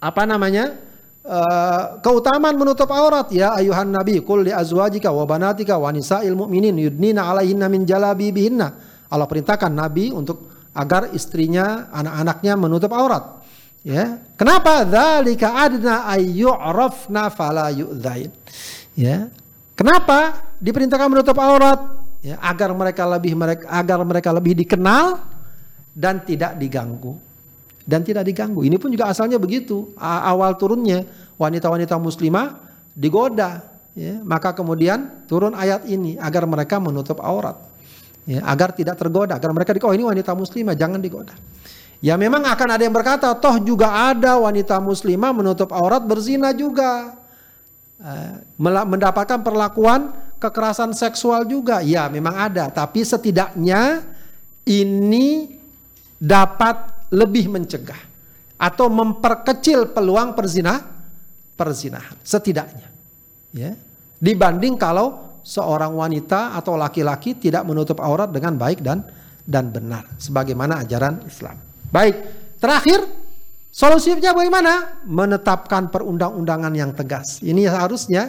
[0.00, 0.89] apa namanya?
[1.20, 6.72] Uh, keutamaan menutup aurat ya ayuhan nabi kul li azwajika wa banatika wa nisa'il mu'minin
[6.72, 8.68] yudnina alaihinna min jalabibihinna.
[9.12, 13.42] Allah perintahkan nabi untuk agar istrinya, anak-anaknya menutup aurat.
[13.84, 14.22] Ya.
[14.38, 14.86] Kenapa?
[14.88, 18.32] Dzalika adna ayyu'rafna fala yu'dzain.
[18.96, 19.28] Ya.
[19.76, 20.50] Kenapa?
[20.60, 21.80] diperintahkan menutup aurat
[22.20, 25.24] ya, agar mereka lebih mereka agar mereka lebih dikenal
[25.96, 27.16] dan tidak diganggu
[27.90, 28.62] dan tidak diganggu.
[28.62, 29.90] Ini pun juga asalnya begitu.
[29.98, 31.02] Awal turunnya
[31.34, 32.62] wanita-wanita muslimah
[32.94, 33.66] digoda,
[33.98, 37.58] ya, maka kemudian turun ayat ini agar mereka menutup aurat,
[38.30, 41.34] ya, agar tidak tergoda, agar mereka di oh ini wanita muslimah jangan digoda.
[42.00, 47.18] Ya memang akan ada yang berkata, toh juga ada wanita muslimah menutup aurat berzina juga.
[48.00, 50.08] Eh, mendapatkan perlakuan
[50.40, 51.84] kekerasan seksual juga.
[51.84, 54.00] Ya, memang ada, tapi setidaknya
[54.64, 55.60] ini
[56.16, 57.98] dapat lebih mencegah
[58.60, 60.78] atau memperkecil peluang perzina
[61.54, 62.88] perzinahan setidaknya.
[63.50, 63.74] Ya.
[64.20, 69.02] Dibanding kalau seorang wanita atau laki-laki tidak menutup aurat dengan baik dan
[69.42, 71.56] dan benar sebagaimana ajaran Islam.
[71.90, 72.14] Baik,
[72.60, 73.02] terakhir
[73.70, 74.98] Solusinya bagaimana?
[75.06, 77.38] Menetapkan perundang-undangan yang tegas.
[77.38, 78.26] Ini harusnya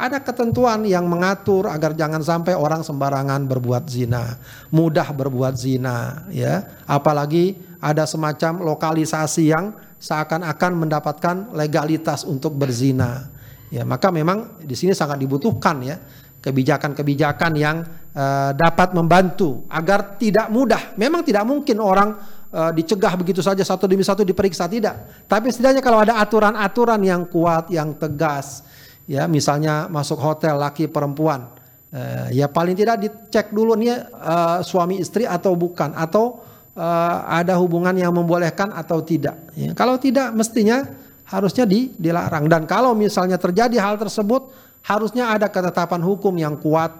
[0.00, 4.40] ada ketentuan yang mengatur agar jangan sampai orang sembarangan berbuat zina,
[4.72, 6.80] mudah berbuat zina, ya.
[6.88, 13.30] Apalagi ada semacam lokalisasi yang seakan-akan mendapatkan legalitas untuk berzina.
[13.68, 16.00] Ya, maka memang di sini sangat dibutuhkan ya
[16.38, 17.82] kebijakan-kebijakan yang
[18.14, 20.94] uh, dapat membantu agar tidak mudah.
[20.94, 22.14] Memang tidak mungkin orang
[22.54, 25.26] uh, dicegah begitu saja satu demi satu diperiksa tidak.
[25.26, 28.62] Tapi setidaknya kalau ada aturan-aturan yang kuat, yang tegas,
[29.04, 31.50] ya misalnya masuk hotel laki perempuan,
[31.90, 36.47] uh, ya paling tidak dicek dulu nih uh, suami istri atau bukan, atau
[36.78, 39.50] uh, ada hubungan yang membolehkan atau tidak.
[39.58, 40.86] Ya, kalau tidak mestinya
[41.26, 42.46] harusnya di, dilarang.
[42.46, 44.54] Dan kalau misalnya terjadi hal tersebut,
[44.86, 46.94] harusnya ada ketetapan hukum yang kuat,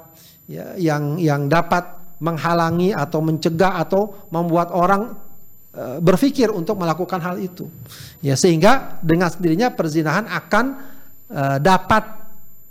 [0.51, 5.15] ya, yang yang dapat menghalangi atau mencegah atau membuat orang
[5.79, 7.71] Eh, berpikir untuk melakukan hal itu.
[8.19, 10.65] Ya sehingga dengan sendirinya perzinahan akan
[11.31, 12.18] uh, dapat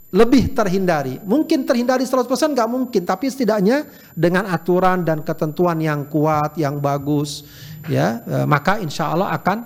[0.08, 1.20] lebih terhindari.
[1.20, 3.84] Mungkin terhindari 100% nggak mungkin, tapi setidaknya
[4.16, 7.44] dengan aturan dan ketentuan yang kuat, yang bagus,
[7.92, 9.58] ya e, maka insya Allah akan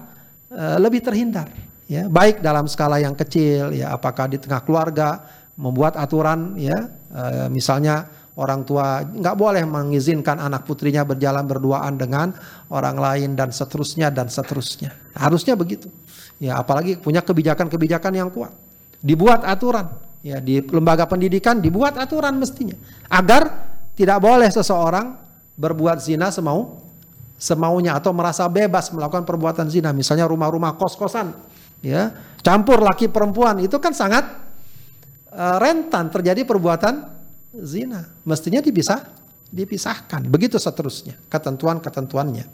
[0.49, 1.45] e, lebih terhindar.
[1.85, 5.21] Ya, baik dalam skala yang kecil, ya apakah di tengah keluarga
[5.53, 7.23] membuat aturan, ya e,
[7.53, 12.33] misalnya orang tua nggak boleh mengizinkan anak putrinya berjalan berduaan dengan
[12.73, 14.89] orang lain dan seterusnya dan seterusnya.
[15.13, 15.85] Harusnya begitu.
[16.41, 18.57] Ya apalagi punya kebijakan-kebijakan yang kuat.
[19.05, 22.77] Dibuat aturan ya di lembaga pendidikan dibuat aturan mestinya.
[23.09, 25.17] Agar tidak boleh seseorang
[25.57, 26.81] berbuat zina semau
[27.41, 29.89] semaunya atau merasa bebas melakukan perbuatan zina.
[29.91, 31.33] Misalnya rumah-rumah kos-kosan
[31.81, 32.13] ya.
[32.41, 34.25] Campur laki perempuan itu kan sangat
[35.29, 37.05] uh, rentan terjadi perbuatan
[37.61, 38.05] zina.
[38.25, 39.01] Mestinya dipisah
[39.51, 40.25] dipisahkan.
[40.29, 42.45] Begitu seterusnya ketentuan-ketentuannya.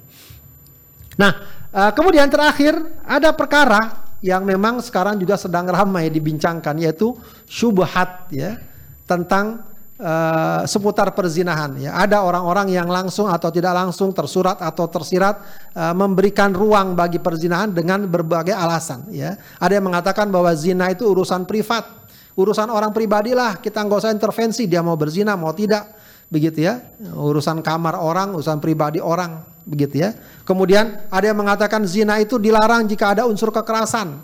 [1.20, 1.32] Nah
[1.72, 7.14] uh, kemudian terakhir ada perkara yang memang sekarang juga sedang ramai dibincangkan yaitu
[7.46, 8.58] syubhat ya
[9.06, 9.62] tentang
[10.02, 11.94] uh, seputar perzinahan ya.
[11.94, 15.42] Ada orang-orang yang langsung atau tidak langsung tersurat atau tersirat
[15.78, 19.38] uh, memberikan ruang bagi perzinahan dengan berbagai alasan ya.
[19.62, 21.86] Ada yang mengatakan bahwa zina itu urusan privat,
[22.34, 25.94] urusan orang pribadi lah, kita nggak usah intervensi dia mau berzina mau tidak
[26.28, 26.82] begitu ya.
[27.14, 30.16] Urusan kamar orang, urusan pribadi orang begitu ya.
[30.48, 34.24] Kemudian ada yang mengatakan zina itu dilarang jika ada unsur kekerasan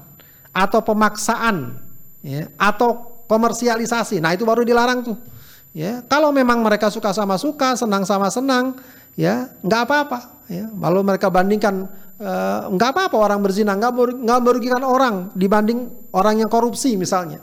[0.56, 1.76] atau pemaksaan
[2.24, 4.24] ya, atau komersialisasi.
[4.24, 5.18] Nah, itu baru dilarang tuh.
[5.74, 8.78] Ya, kalau memang mereka suka sama suka, senang sama senang,
[9.18, 10.20] ya nggak apa-apa.
[10.46, 11.90] Ya, lalu mereka bandingkan
[12.22, 17.42] uh, apa-apa orang berzina, nggak nggak merugikan orang dibanding orang yang korupsi misalnya,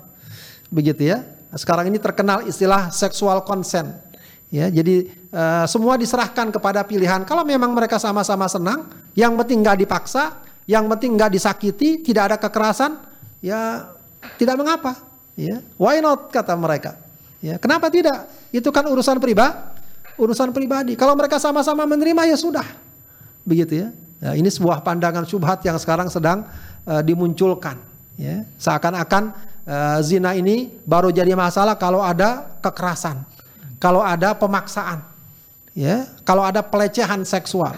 [0.70, 1.26] begitu ya.
[1.50, 4.09] Sekarang ini terkenal istilah seksual consent.
[4.50, 7.22] Ya, jadi uh, semua diserahkan kepada pilihan.
[7.22, 12.36] Kalau memang mereka sama-sama senang, yang penting nggak dipaksa, yang penting nggak disakiti, tidak ada
[12.36, 12.98] kekerasan,
[13.38, 13.86] ya
[14.42, 14.98] tidak mengapa.
[15.38, 16.98] Ya, why not kata mereka.
[17.38, 18.26] Ya, kenapa tidak?
[18.50, 19.54] Itu kan urusan pribadi,
[20.18, 20.98] urusan pribadi.
[20.98, 22.66] Kalau mereka sama-sama menerima ya sudah,
[23.46, 23.88] begitu ya.
[24.18, 26.42] ya ini sebuah pandangan syubhat yang sekarang sedang
[26.90, 27.78] uh, dimunculkan.
[28.18, 29.30] Ya, seakan-akan
[29.62, 33.22] uh, zina ini baru jadi masalah kalau ada kekerasan
[33.80, 35.00] kalau ada pemaksaan,
[35.72, 37.72] ya, kalau ada pelecehan seksual,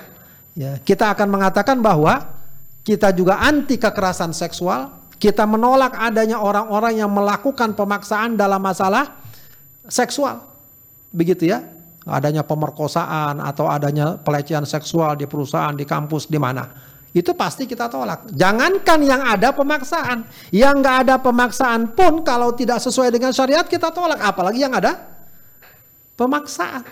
[0.59, 2.27] ya, kita akan mengatakan bahwa
[2.83, 4.91] kita juga anti kekerasan seksual,
[5.23, 9.23] kita menolak adanya orang-orang yang melakukan pemaksaan dalam masalah
[9.87, 10.43] seksual,
[11.15, 11.63] begitu ya,
[12.03, 16.67] adanya pemerkosaan atau adanya pelecehan seksual di perusahaan, di kampus, di mana,
[17.15, 18.35] itu pasti kita tolak.
[18.35, 23.95] Jangankan yang ada pemaksaan, yang nggak ada pemaksaan pun kalau tidak sesuai dengan syariat kita
[23.95, 25.12] tolak, apalagi yang ada
[26.23, 26.87] pemaksaan.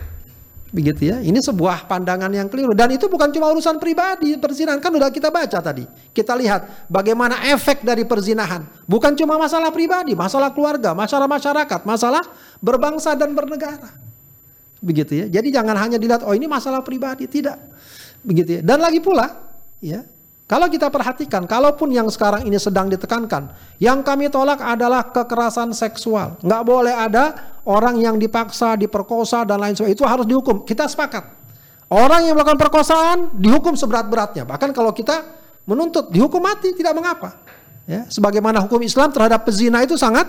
[0.70, 1.18] Begitu ya.
[1.18, 5.26] Ini sebuah pandangan yang keliru dan itu bukan cuma urusan pribadi perzinahan kan udah kita
[5.26, 5.82] baca tadi.
[6.14, 8.66] Kita lihat bagaimana efek dari perzinahan.
[8.86, 12.22] Bukan cuma masalah pribadi, masalah keluarga, masalah masyarakat, masalah
[12.62, 13.90] berbangsa dan bernegara.
[14.78, 15.26] Begitu ya.
[15.26, 17.58] Jadi jangan hanya dilihat oh ini masalah pribadi, tidak.
[18.22, 18.62] Begitu ya.
[18.62, 19.26] Dan lagi pula
[19.82, 20.06] ya,
[20.50, 26.42] kalau kita perhatikan, kalaupun yang sekarang ini sedang ditekankan, yang kami tolak adalah kekerasan seksual.
[26.42, 29.94] Nggak boleh ada orang yang dipaksa, diperkosa, dan lain sebagainya.
[29.94, 30.66] Itu harus dihukum.
[30.66, 31.22] Kita sepakat.
[31.86, 34.42] Orang yang melakukan perkosaan dihukum seberat-beratnya.
[34.42, 35.22] Bahkan kalau kita
[35.70, 37.38] menuntut dihukum mati, tidak mengapa.
[37.86, 40.26] Ya, sebagaimana hukum Islam terhadap pezina itu sangat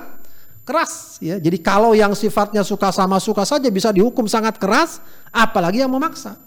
[0.70, 1.18] keras.
[1.18, 1.42] Ya.
[1.42, 5.02] Jadi kalau yang sifatnya suka sama suka saja bisa dihukum sangat keras,
[5.34, 6.38] apalagi yang memaksa.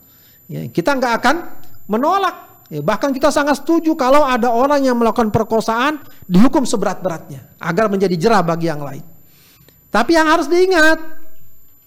[0.47, 1.37] Ya, kita nggak akan
[1.91, 7.93] menolak Ya, bahkan kita sangat setuju kalau ada orang yang melakukan perkosaan dihukum seberat-beratnya agar
[7.93, 9.05] menjadi jerah bagi yang lain.
[9.93, 10.99] Tapi yang harus diingat,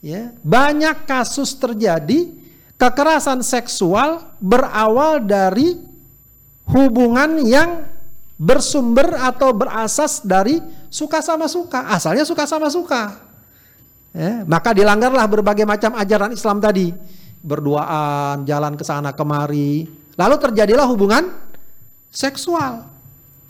[0.06, 2.30] ya, banyak kasus terjadi
[2.78, 5.82] kekerasan seksual berawal dari
[6.70, 7.90] hubungan yang
[8.38, 10.62] bersumber atau berasas dari
[10.94, 11.90] suka sama suka.
[11.90, 13.18] Asalnya suka sama suka.
[14.14, 16.94] Ya, maka dilanggarlah berbagai macam ajaran Islam tadi.
[17.42, 21.30] Berduaan, jalan ke sana kemari, Lalu terjadilah hubungan
[22.09, 22.89] seksual.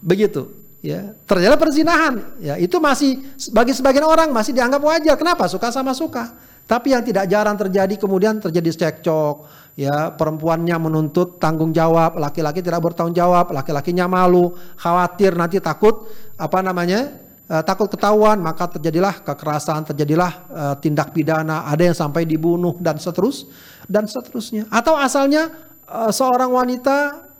[0.03, 0.51] Begitu,
[0.83, 1.15] ya.
[1.23, 2.37] Terjadi perzinahan.
[2.43, 3.23] Ya, itu masih
[3.55, 5.15] bagi sebagian orang masih dianggap wajar.
[5.15, 5.47] Kenapa?
[5.47, 6.35] Suka sama suka.
[6.67, 9.47] Tapi yang tidak jarang terjadi kemudian terjadi cekcok,
[9.79, 16.59] ya perempuannya menuntut tanggung jawab, laki-laki tidak bertanggung jawab, laki-lakinya malu, khawatir nanti takut apa
[16.59, 22.75] namanya uh, takut ketahuan, maka terjadilah kekerasan, terjadilah uh, tindak pidana, ada yang sampai dibunuh
[22.83, 23.47] dan seterus
[23.87, 24.67] dan seterusnya.
[24.67, 25.47] Atau asalnya
[25.87, 26.97] uh, seorang wanita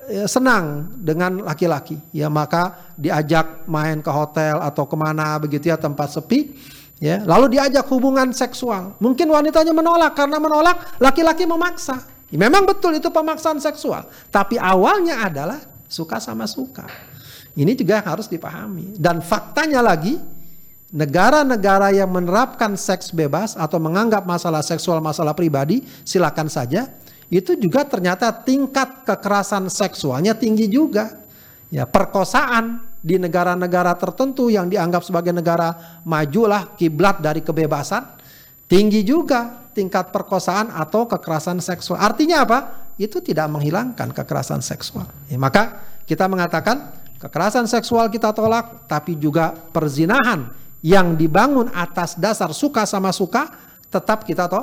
[0.07, 5.77] ya, senang dengan laki-laki, ya maka diajak main ke hotel atau ke mana begitu ya
[5.77, 6.55] tempat sepi,
[6.97, 8.95] ya lalu diajak hubungan seksual.
[9.03, 12.01] Mungkin wanitanya menolak karena menolak laki-laki memaksa.
[12.27, 16.83] Memang betul itu pemaksaan seksual, tapi awalnya adalah suka sama suka.
[17.55, 18.99] Ini juga harus dipahami.
[18.99, 20.19] Dan faktanya lagi,
[20.91, 26.91] negara-negara yang menerapkan seks bebas atau menganggap masalah seksual masalah pribadi, silakan saja.
[27.27, 31.27] Itu juga ternyata tingkat kekerasan seksualnya tinggi juga.
[31.67, 38.17] Ya, perkosaan di negara-negara tertentu yang dianggap sebagai negara majulah kiblat dari kebebasan
[38.71, 41.99] tinggi juga tingkat perkosaan atau kekerasan seksual.
[41.99, 42.59] Artinya apa?
[42.99, 45.07] Itu tidak menghilangkan kekerasan seksual.
[45.31, 50.51] Ya, maka kita mengatakan kekerasan seksual kita tolak, tapi juga perzinahan
[50.83, 53.49] yang dibangun atas dasar suka sama suka
[53.87, 54.61] tetap kita to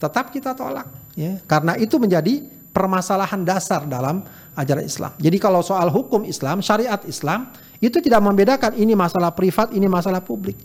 [0.00, 2.40] tetap kita tolak ya karena itu menjadi
[2.70, 4.22] permasalahan dasar dalam
[4.54, 5.12] ajaran Islam.
[5.18, 7.50] Jadi kalau soal hukum Islam, syariat Islam
[7.82, 10.56] itu tidak membedakan ini masalah privat, ini masalah publik.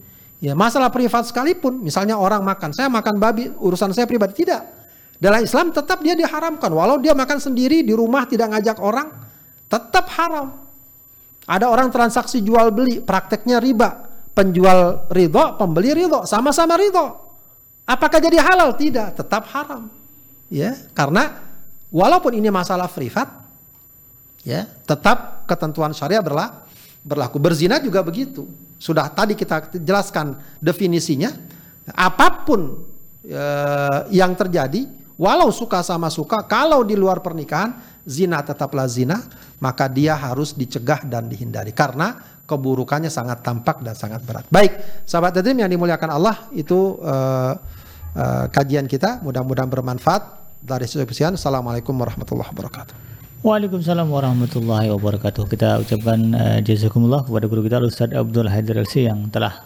[0.44, 4.68] Ya, masalah privat sekalipun, misalnya orang makan, saya makan babi, urusan saya pribadi tidak.
[5.16, 9.10] Dalam Islam tetap dia diharamkan, walau dia makan sendiri di rumah tidak ngajak orang,
[9.72, 10.60] tetap haram.
[11.48, 14.12] Ada orang transaksi jual beli, prakteknya riba.
[14.36, 17.25] Penjual ridho, pembeli ridho, sama-sama ridho.
[17.86, 18.74] Apakah jadi halal?
[18.74, 19.94] Tidak, tetap haram.
[20.50, 21.38] Ya, karena
[21.94, 23.30] walaupun ini masalah privat,
[24.42, 26.66] ya, tetap ketentuan syariah berlaku.
[27.06, 27.38] berlaku.
[27.38, 28.50] Berzina juga begitu.
[28.82, 31.30] Sudah tadi kita jelaskan definisinya.
[31.94, 32.82] Apa pun
[33.22, 39.22] eh, yang terjadi, walau suka sama suka, kalau di luar pernikahan, zina tetaplah zina,
[39.62, 41.70] maka dia harus dicegah dan dihindari.
[41.74, 44.46] Karena keburukannya sangat tampak dan sangat berat.
[44.54, 47.58] Baik, sahabat tadi yang dimuliakan Allah itu uh,
[48.16, 49.20] uh, kajian kita.
[49.26, 50.48] Mudah-mudahan bermanfaat.
[50.66, 52.94] Dari sekian, Assalamualaikum warahmatullahi wabarakatuh.
[53.46, 55.46] Waalaikumsalam warahmatullahi wabarakatuh.
[55.46, 59.62] Kita ucapkan uh, jazakumullah kepada guru kita Ustaz Abdul Haidar Elsi yang telah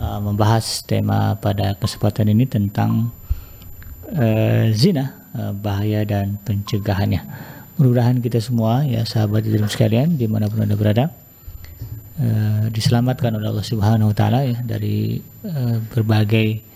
[0.00, 3.12] uh, membahas tema pada kesempatan ini tentang
[4.16, 7.20] uh, zina, uh, bahaya dan pencegahannya.
[7.76, 11.12] Mudah-mudahan kita semua ya sahabat di sekalian di mana pun anda berada
[12.20, 16.74] uh, diselamatkan oleh Allah Subhanahu Wa Taala ya dari uh, berbagai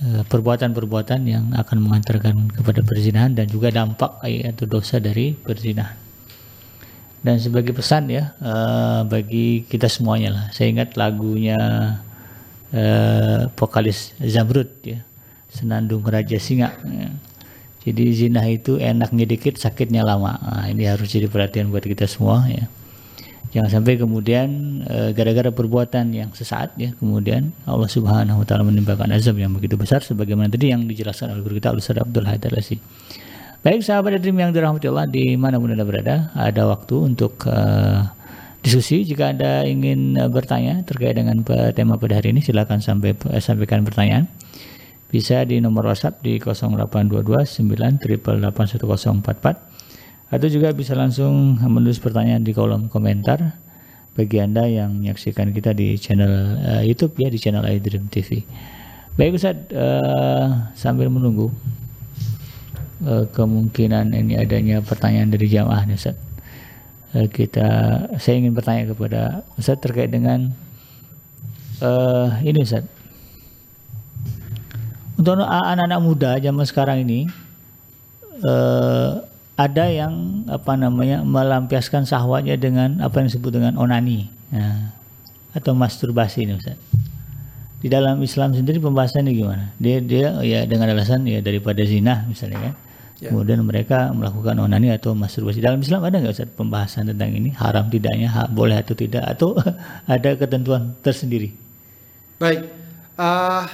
[0.00, 5.92] Eh, perbuatan-perbuatan yang akan mengantarkan kepada perzinahan dan juga dampak atau dosa dari perzinahan.
[7.20, 10.44] Dan sebagai pesan ya uh, bagi kita semuanya lah.
[10.56, 11.60] Saya ingat lagunya
[12.72, 15.04] uh, vokalis Zamrud ya,
[15.52, 16.80] Senandung Raja Singa.
[16.80, 17.12] Ya.
[17.84, 20.40] Jadi zina itu enaknya dikit, sakitnya lama.
[20.40, 22.72] Nah, ini harus jadi perhatian buat kita semua ya.
[23.50, 29.10] Jangan sampai kemudian eh, gara-gara perbuatan yang sesaat ya kemudian Allah Subhanahu wa taala menimpakan
[29.10, 32.78] azab yang begitu besar sebagaimana tadi yang dijelaskan oleh guru kita Ustaz Abdul Haidar Lasi.
[33.60, 38.08] Baik sahabat Dream yang dirahmati Allah di mana pun Anda berada, ada waktu untuk uh,
[38.64, 39.04] diskusi.
[39.04, 41.44] Jika Anda ingin uh, bertanya terkait dengan
[41.76, 44.32] tema pada hari ini silakan sampai uh, sampaikan pertanyaan.
[45.10, 47.44] Bisa di nomor WhatsApp di 0822
[48.24, 49.69] 9881044
[50.30, 53.58] atau juga bisa langsung menulis pertanyaan di kolom komentar
[54.14, 58.46] bagi Anda yang menyaksikan kita di channel uh, YouTube ya di channel iDream TV.
[59.18, 61.50] Baik Ustaz, uh, sambil menunggu
[63.02, 66.16] uh, kemungkinan ini adanya pertanyaan dari jamaah nih Ustaz.
[67.10, 67.68] Uh, kita
[68.22, 70.54] saya ingin bertanya kepada Ustaz terkait dengan
[71.82, 72.86] uh, ini Ustaz.
[75.18, 77.28] Untuk anak-anak muda zaman sekarang ini
[78.40, 79.29] uh,
[79.60, 84.96] ada yang apa namanya melampiaskan sahwatnya dengan apa yang disebut dengan onani ya,
[85.52, 86.80] atau masturbasi ini Ustaz.
[87.80, 89.72] Di dalam Islam sendiri pembahasannya gimana?
[89.76, 92.74] Dia dia ya dengan alasan ya daripada zina misalnya kan.
[93.20, 93.28] Ya.
[93.28, 95.60] Kemudian mereka melakukan onani atau masturbasi.
[95.60, 97.52] Dalam Islam ada nggak Ustaz pembahasan tentang ini?
[97.52, 99.60] Haram tidaknya, ha, boleh atau tidak atau
[100.16, 101.52] ada ketentuan tersendiri?
[102.40, 102.64] Baik.
[103.20, 103.68] Uh,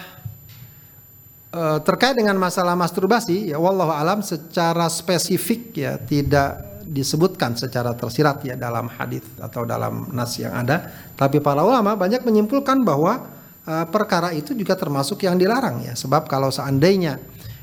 [1.57, 8.45] Eh, terkait dengan masalah masturbasi ya wallahu alam secara spesifik ya tidak disebutkan secara tersirat
[8.45, 10.85] ya dalam hadis atau dalam nas yang ada.
[11.17, 13.25] Tapi para ulama banyak menyimpulkan bahwa
[13.65, 15.97] uh, perkara itu juga termasuk yang dilarang ya.
[15.97, 17.17] Sebab kalau seandainya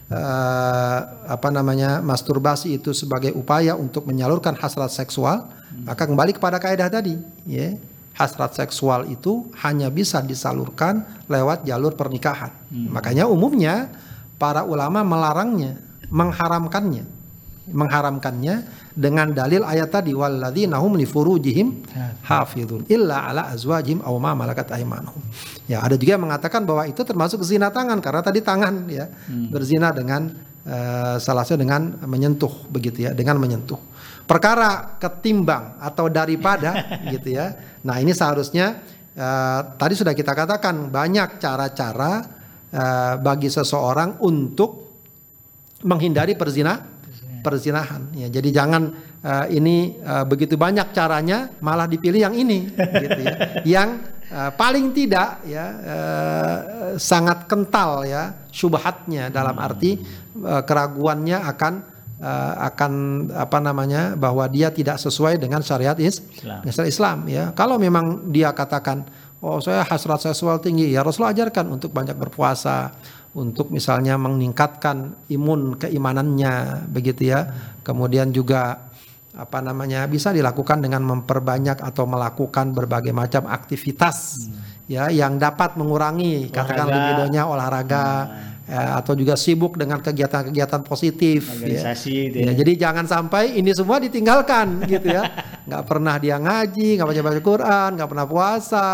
[0.10, 5.54] uh, apa namanya masturbasi itu sebagai upaya untuk menyalurkan hasrat seksual
[5.86, 7.18] maka kembali kepada kaidah tadi
[7.50, 7.78] ya
[8.14, 12.54] hasrat seksual itu hanya bisa disalurkan lewat jalur pernikahan.
[12.70, 12.94] Hmm.
[12.94, 13.90] Makanya umumnya
[14.38, 15.82] para ulama melarangnya,
[16.14, 17.06] mengharamkannya,
[17.74, 18.56] mengharamkannya
[18.94, 21.90] dengan dalil ayat tadi walladzina hum li furujihim
[22.22, 25.22] hafizun illa ala azwajihim aw ma malakat aymanuhum.
[25.66, 29.50] Ya, ada juga yang mengatakan bahwa itu termasuk zina tangan karena tadi tangan ya hmm.
[29.50, 30.30] berzina dengan
[30.70, 33.80] uh, salah satu dengan menyentuh begitu ya, dengan menyentuh
[34.24, 36.74] perkara ketimbang atau daripada
[37.14, 37.80] gitu ya.
[37.84, 38.80] Nah ini seharusnya
[39.16, 42.14] uh, tadi sudah kita katakan banyak cara-cara
[42.72, 44.84] uh, bagi seseorang untuk
[45.84, 46.80] menghindari perzina
[47.44, 48.16] perzinahan.
[48.16, 52.72] Ya, jadi jangan uh, ini uh, begitu banyak caranya malah dipilih yang ini,
[53.04, 53.34] gitu ya.
[53.68, 53.90] Yang
[54.32, 56.58] uh, paling tidak ya uh,
[56.96, 60.00] sangat kental ya syubhatnya dalam arti
[60.40, 61.74] uh, keraguannya akan
[62.24, 62.92] uh, akan
[63.36, 66.64] apa namanya bahwa dia tidak sesuai dengan syariat Islam.
[66.88, 67.52] Islam ya.
[67.52, 69.04] Kalau memang dia katakan
[69.44, 72.96] oh saya hasrat seksual tinggi ya Rasulullah ajarkan untuk banyak berpuasa
[73.36, 77.52] untuk misalnya meningkatkan imun keimanannya begitu ya.
[77.84, 78.94] Kemudian juga
[79.34, 84.86] apa namanya bisa dilakukan dengan memperbanyak atau melakukan berbagai macam aktivitas hmm.
[84.86, 86.54] ya yang dapat mengurangi olahraga.
[86.54, 88.53] katakan libidonya olahraga hmm.
[88.68, 91.94] Ya, atau juga sibuk dengan kegiatan-kegiatan positif ya.
[91.96, 92.52] Gitu ya.
[92.52, 92.54] ya.
[92.56, 95.24] Jadi jangan sampai ini semua ditinggalkan gitu ya.
[95.64, 98.90] nggak pernah dia ngaji, nggak baca baca Quran, nggak pernah puasa,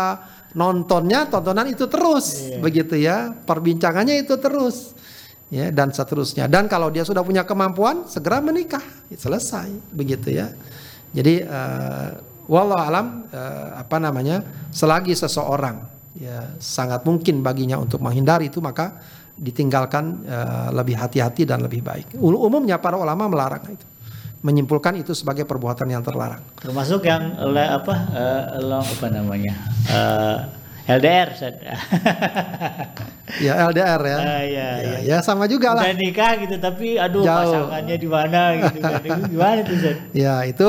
[0.54, 2.62] nontonnya tontonan itu terus yeah.
[2.62, 4.94] begitu ya, perbincangannya itu terus
[5.50, 6.46] ya dan seterusnya.
[6.46, 10.50] Dan kalau dia sudah punya kemampuan segera menikah, selesai begitu ya.
[11.10, 14.42] Jadi uh, wallah alam uh, apa namanya?
[14.70, 15.82] selagi seseorang
[16.14, 18.98] ya sangat mungkin baginya untuk menghindari itu maka
[19.40, 22.12] ditinggalkan uh, lebih hati-hati dan lebih baik.
[22.20, 23.86] Umumnya para ulama melarang itu
[24.40, 26.44] menyimpulkan itu sebagai perbuatan yang terlarang.
[26.60, 29.54] Termasuk yang apa uh, apa namanya?
[29.88, 30.38] Uh,
[30.90, 31.28] LDR
[33.46, 34.18] ya LDR ya.
[34.18, 35.86] Uh, ya, ya, ya, sama juga lah.
[35.86, 37.36] Udah nikah gitu tapi aduh Jauh.
[37.46, 39.18] pasangannya di mana gitu kan.
[39.28, 39.96] Gimana tuh Zed?
[40.16, 40.68] Ya itu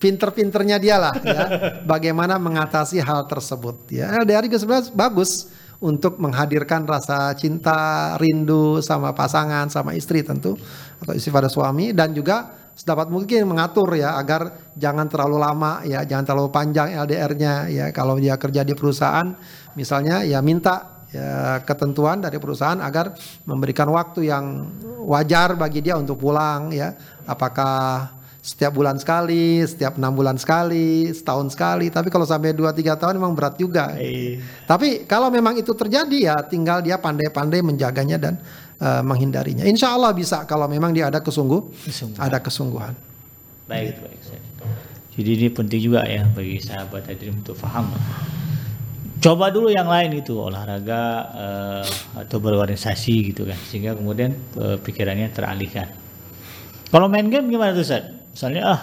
[0.00, 1.42] pinter-pinternya dia lah ya.
[1.84, 4.08] Bagaimana mengatasi hal tersebut ya.
[4.24, 10.54] LDR juga sebenarnya bagus untuk menghadirkan rasa cinta, rindu sama pasangan, sama istri tentu
[11.02, 11.90] atau istri pada suami.
[11.90, 17.54] Dan juga sedapat mungkin mengatur ya agar jangan terlalu lama ya jangan terlalu panjang LDR-nya
[17.68, 17.86] ya.
[17.90, 19.26] Kalau dia kerja di perusahaan
[19.74, 23.12] misalnya ya minta ya, ketentuan dari perusahaan agar
[23.44, 24.70] memberikan waktu yang
[25.02, 26.94] wajar bagi dia untuk pulang ya.
[27.26, 31.94] Apakah setiap bulan sekali, setiap enam bulan sekali, setahun sekali.
[31.94, 33.94] Tapi kalau sampai dua tiga tahun memang berat juga.
[33.94, 34.42] Hey.
[34.66, 38.34] Tapi kalau memang itu terjadi ya tinggal dia pandai-pandai menjaganya dan
[38.82, 39.62] uh, menghindarinya.
[39.62, 42.18] Insya Allah bisa kalau memang dia ada kesungguh, kesungguhan.
[42.18, 42.94] ada kesungguhan.
[43.70, 44.20] Baik, baik.
[45.12, 47.94] Jadi ini penting juga ya bagi sahabat tadi untuk paham.
[49.22, 51.86] Coba dulu yang lain itu olahraga uh,
[52.18, 55.94] atau berorganisasi gitu kan, sehingga kemudian uh, pikirannya teralihkan.
[56.90, 58.21] Kalau main game gimana tuh Ustaz?
[58.32, 58.80] Misalnya ah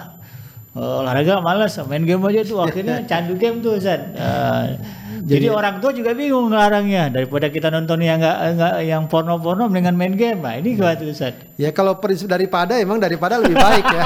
[0.70, 4.00] olahraga malas main game aja tuh akhirnya candu game tuh Ustaz.
[4.14, 4.78] Uh,
[5.20, 9.68] jadi, Jadi orang tua juga bingung ngelarangnya daripada kita nonton yang enggak enggak yang porno-porno
[9.68, 10.40] dengan main game.
[10.40, 11.36] Nah, ini gimana tuh Ustaz?
[11.58, 14.04] Ya kalau prinsip daripada emang daripada lebih baik ya.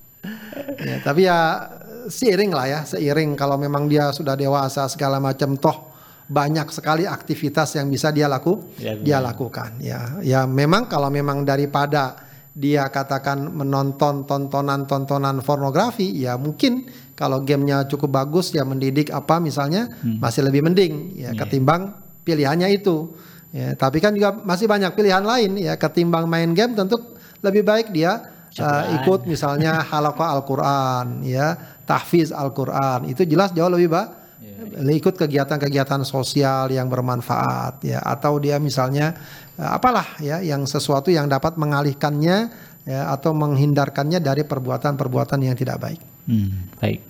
[0.88, 0.96] ya.
[1.02, 1.38] Tapi ya
[2.08, 5.92] seiring lah ya, seiring kalau memang dia sudah dewasa segala macam toh
[6.32, 10.22] banyak sekali aktivitas yang bisa dia laku ya, dia lakukan ya.
[10.24, 16.84] Ya memang kalau memang daripada dia katakan menonton tontonan-tontonan pornografi, ya mungkin
[17.16, 20.20] kalau gamenya cukup bagus ya mendidik apa misalnya hmm.
[20.20, 21.32] masih lebih mending ya yeah.
[21.32, 21.96] ketimbang
[22.28, 23.16] pilihannya itu.
[23.52, 26.96] Ya, tapi kan juga masih banyak pilihan lain ya ketimbang main game tentu
[27.44, 31.56] lebih baik dia uh, ikut misalnya halaqah Al-Qur'an ya,
[31.88, 33.08] tahfiz Al-Qur'an.
[33.08, 34.22] Itu jelas jauh lebih baik
[34.76, 34.96] yeah.
[34.96, 39.16] ikut kegiatan-kegiatan sosial yang bermanfaat ya atau dia misalnya
[39.70, 42.36] apalah ya yang sesuatu yang dapat mengalihkannya
[42.82, 46.00] ya atau menghindarkannya dari perbuatan-perbuatan yang tidak baik.
[46.26, 47.00] Hmm, baik.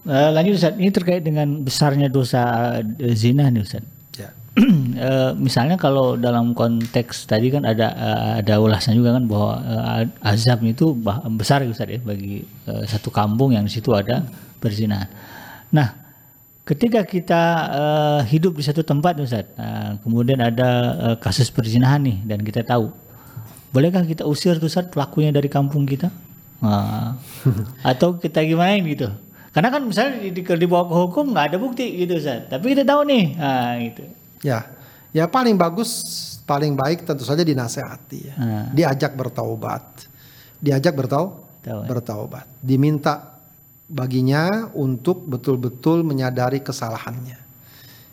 [0.00, 2.40] Uh, lanjut Ustaz, ini terkait dengan besarnya dosa
[2.80, 3.84] uh, zina nih Ustaz.
[4.16, 4.32] Ya.
[4.32, 10.02] uh, misalnya kalau dalam konteks tadi kan ada uh, ada ulasan juga kan bahwa uh,
[10.24, 10.96] azab itu
[11.36, 14.24] besar Ustaz ya bagi uh, satu kampung yang di situ ada
[14.60, 15.08] berzinahan.
[15.72, 16.09] Nah,
[16.70, 22.22] ketika kita uh, hidup di satu tempat Ustaz, uh, kemudian ada uh, kasus perzinahan nih
[22.22, 22.94] dan kita tahu,
[23.74, 26.14] bolehkah kita usir tuh Ustaz pelakunya dari kampung kita?
[26.62, 27.18] Uh,
[27.90, 29.10] atau kita gimana gitu?
[29.50, 32.86] Karena kan misalnya di, di, di bawah hukum nggak ada bukti gitu Ustaz, tapi kita
[32.86, 34.02] tahu nih, uh, gitu.
[34.46, 34.70] Ya,
[35.10, 35.90] ya paling bagus,
[36.46, 38.66] paling baik tentu saja dinasehati ya, uh.
[38.70, 40.06] diajak bertaubat,
[40.62, 43.39] diajak bertau, bertaubat, diminta
[43.90, 47.42] baginya untuk betul-betul menyadari kesalahannya.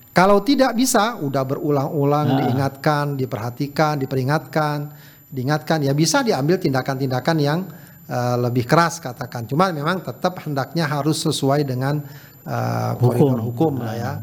[0.09, 2.37] Kalau tidak bisa, udah berulang-ulang nah.
[2.41, 4.89] diingatkan, diperhatikan, diperingatkan,
[5.29, 7.59] diingatkan, ya bisa diambil tindakan-tindakan yang
[8.09, 9.45] uh, lebih keras katakan.
[9.45, 12.01] Cuma memang tetap hendaknya harus sesuai dengan
[12.49, 14.13] uh, hukum, hukum lah ya.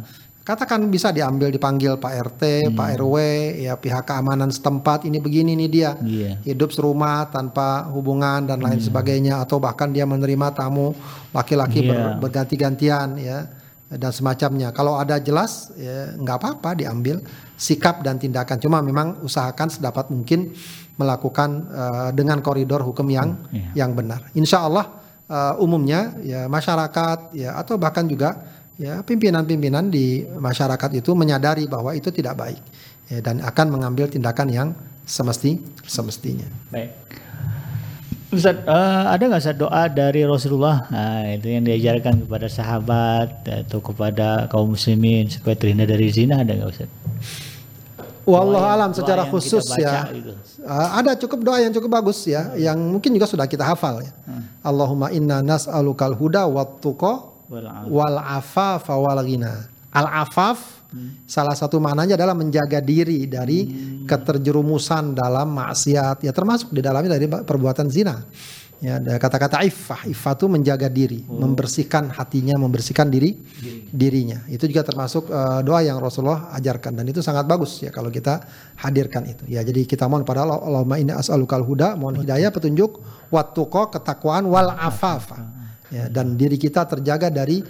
[0.44, 2.76] Katakan bisa diambil dipanggil Pak RT, hmm.
[2.76, 3.16] Pak RW,
[3.64, 6.36] ya pihak keamanan setempat ini begini nih dia yeah.
[6.44, 8.92] hidup serumah tanpa hubungan dan lain hmm.
[8.92, 10.92] sebagainya atau bahkan dia menerima tamu
[11.32, 12.20] laki-laki yeah.
[12.20, 13.48] ber, berganti-gantian ya
[13.88, 14.68] dan semacamnya.
[14.76, 17.24] Kalau ada jelas ya nggak apa-apa diambil
[17.56, 18.60] sikap dan tindakan.
[18.60, 20.52] Cuma memang usahakan sedapat mungkin
[21.00, 23.88] melakukan uh, dengan koridor hukum yang yeah.
[23.88, 24.28] yang benar.
[24.36, 24.92] Insya Allah
[25.24, 31.94] uh, umumnya ya masyarakat ya atau bahkan juga ya pimpinan-pimpinan di masyarakat itu menyadari bahwa
[31.94, 32.60] itu tidak baik
[33.10, 34.68] ya, dan akan mengambil tindakan yang
[35.06, 36.46] semesti semestinya.
[36.72, 36.90] Baik.
[38.34, 43.78] Ustaz, uh, ada nggak Ustaz doa dari Rasulullah nah, itu yang diajarkan kepada sahabat atau
[43.78, 46.90] kepada kaum muslimin supaya terhindar dari zina ada nggak Ustaz?
[48.24, 50.08] Wallah alam secara khusus ya.
[50.08, 50.32] Gitu.
[50.64, 52.56] Uh, ada cukup doa yang cukup bagus ya, hmm.
[52.56, 54.10] yang mungkin juga sudah kita hafal ya.
[54.24, 54.48] Hmm.
[54.64, 59.68] Allahumma inna nas'alukal huda wat tuqa wal afaf wal ghina.
[59.94, 61.28] Al afaf hmm.
[61.28, 64.10] salah satu maknanya adalah menjaga diri dari hmm.
[64.10, 68.18] keterjerumusan dalam maksiat ya termasuk di dalamnya dari perbuatan zina.
[68.82, 71.40] Ya, kata-kata iffah, iffah itu menjaga diri, oh.
[71.40, 73.88] membersihkan hatinya, membersihkan diri, diri.
[73.88, 74.44] dirinya.
[74.44, 78.44] Itu juga termasuk uh, doa yang Rasulullah ajarkan dan itu sangat bagus ya kalau kita
[78.84, 79.48] hadirkan itu.
[79.48, 83.00] Ya, jadi kita mohon pada Allah, Allahumma inna as'alukal huda, mohon hidayah, petunjuk,
[83.32, 87.60] wattuqa, ketakwaan, wal afafa ya, dan diri kita terjaga dari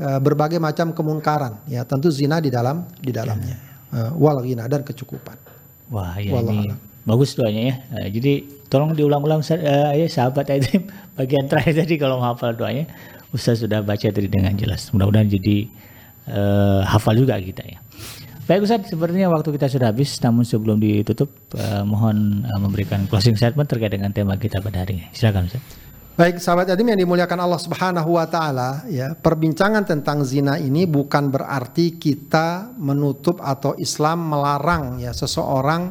[0.00, 1.64] uh, berbagai macam kemungkaran.
[1.68, 3.56] Ya tentu zina di dalam di dalamnya.
[3.92, 5.36] Uh, wal ghina dan kecukupan.
[5.92, 6.72] Wah ya ini
[7.04, 7.74] bagus doanya ya.
[7.92, 8.32] Uh, jadi
[8.72, 10.80] tolong diulang-ulang uh, ya sahabat itu
[11.18, 12.88] bagian terakhir tadi kalau menghafal doanya.
[13.32, 14.92] Ustaz sudah baca tadi dengan jelas.
[14.92, 15.64] Mudah-mudahan jadi
[16.28, 17.80] uh, hafal juga kita ya.
[18.42, 23.38] Baik Ustaz, sepertinya waktu kita sudah habis, namun sebelum ditutup, uh, mohon uh, memberikan closing
[23.38, 25.04] statement terkait dengan tema kita pada hari ini.
[25.14, 25.81] Silakan Ustaz.
[26.12, 31.32] Baik sahabat yatim yang dimuliakan Allah Subhanahu wa taala, ya, perbincangan tentang zina ini bukan
[31.32, 35.88] berarti kita menutup atau Islam melarang ya seseorang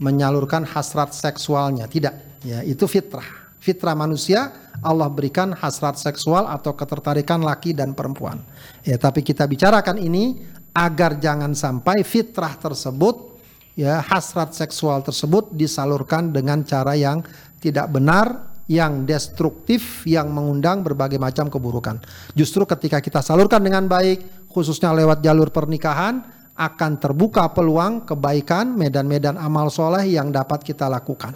[0.00, 1.84] menyalurkan hasrat seksualnya.
[1.84, 3.28] Tidak, ya, itu fitrah.
[3.60, 8.40] Fitrah manusia Allah berikan hasrat seksual atau ketertarikan laki dan perempuan.
[8.88, 13.36] Ya, tapi kita bicarakan ini agar jangan sampai fitrah tersebut
[13.76, 17.20] ya hasrat seksual tersebut disalurkan dengan cara yang
[17.60, 21.98] tidak benar yang destruktif yang mengundang berbagai macam keburukan.
[22.36, 26.20] Justru ketika kita salurkan dengan baik, khususnya lewat jalur pernikahan,
[26.52, 31.32] akan terbuka peluang kebaikan, medan-medan amal soleh yang dapat kita lakukan.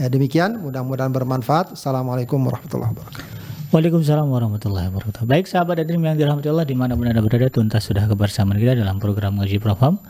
[0.00, 1.76] Ya demikian, mudah-mudahan bermanfaat.
[1.76, 3.32] Assalamualaikum warahmatullahi wabarakatuh.
[3.70, 5.28] Waalaikumsalam warahmatullahi wabarakatuh.
[5.28, 8.78] Baik sahabat dan yang dirahmati Allah di mana pun anda berada, tuntas sudah kebersamaan kita
[8.78, 10.00] dalam program ngaji Profam.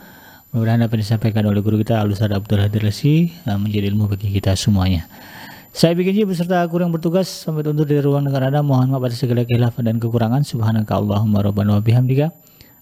[0.55, 4.31] Mudah-mudahan apa yang disampaikan oleh guru kita Alusada Abdul Hadir Lesi eh, menjadi ilmu bagi
[4.31, 5.09] kita semuanya.
[5.71, 8.59] Saya bikin beserta aku yang bertugas sampai undur dari ruang negara Anda.
[8.59, 10.43] Mohon maaf atas segala khilafan dan kekurangan.
[10.43, 12.35] Subhanaka Allahumma rabbana wa bihamdika.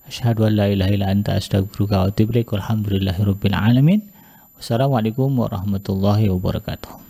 [0.10, 2.50] Asyhadu an la ilaha illa anta astaghfiruka wa atubu ilaik.
[2.50, 4.10] Walhamdulillahirabbil alamin.
[4.58, 7.09] Wassalamualaikum warahmatullahi wabarakatuh.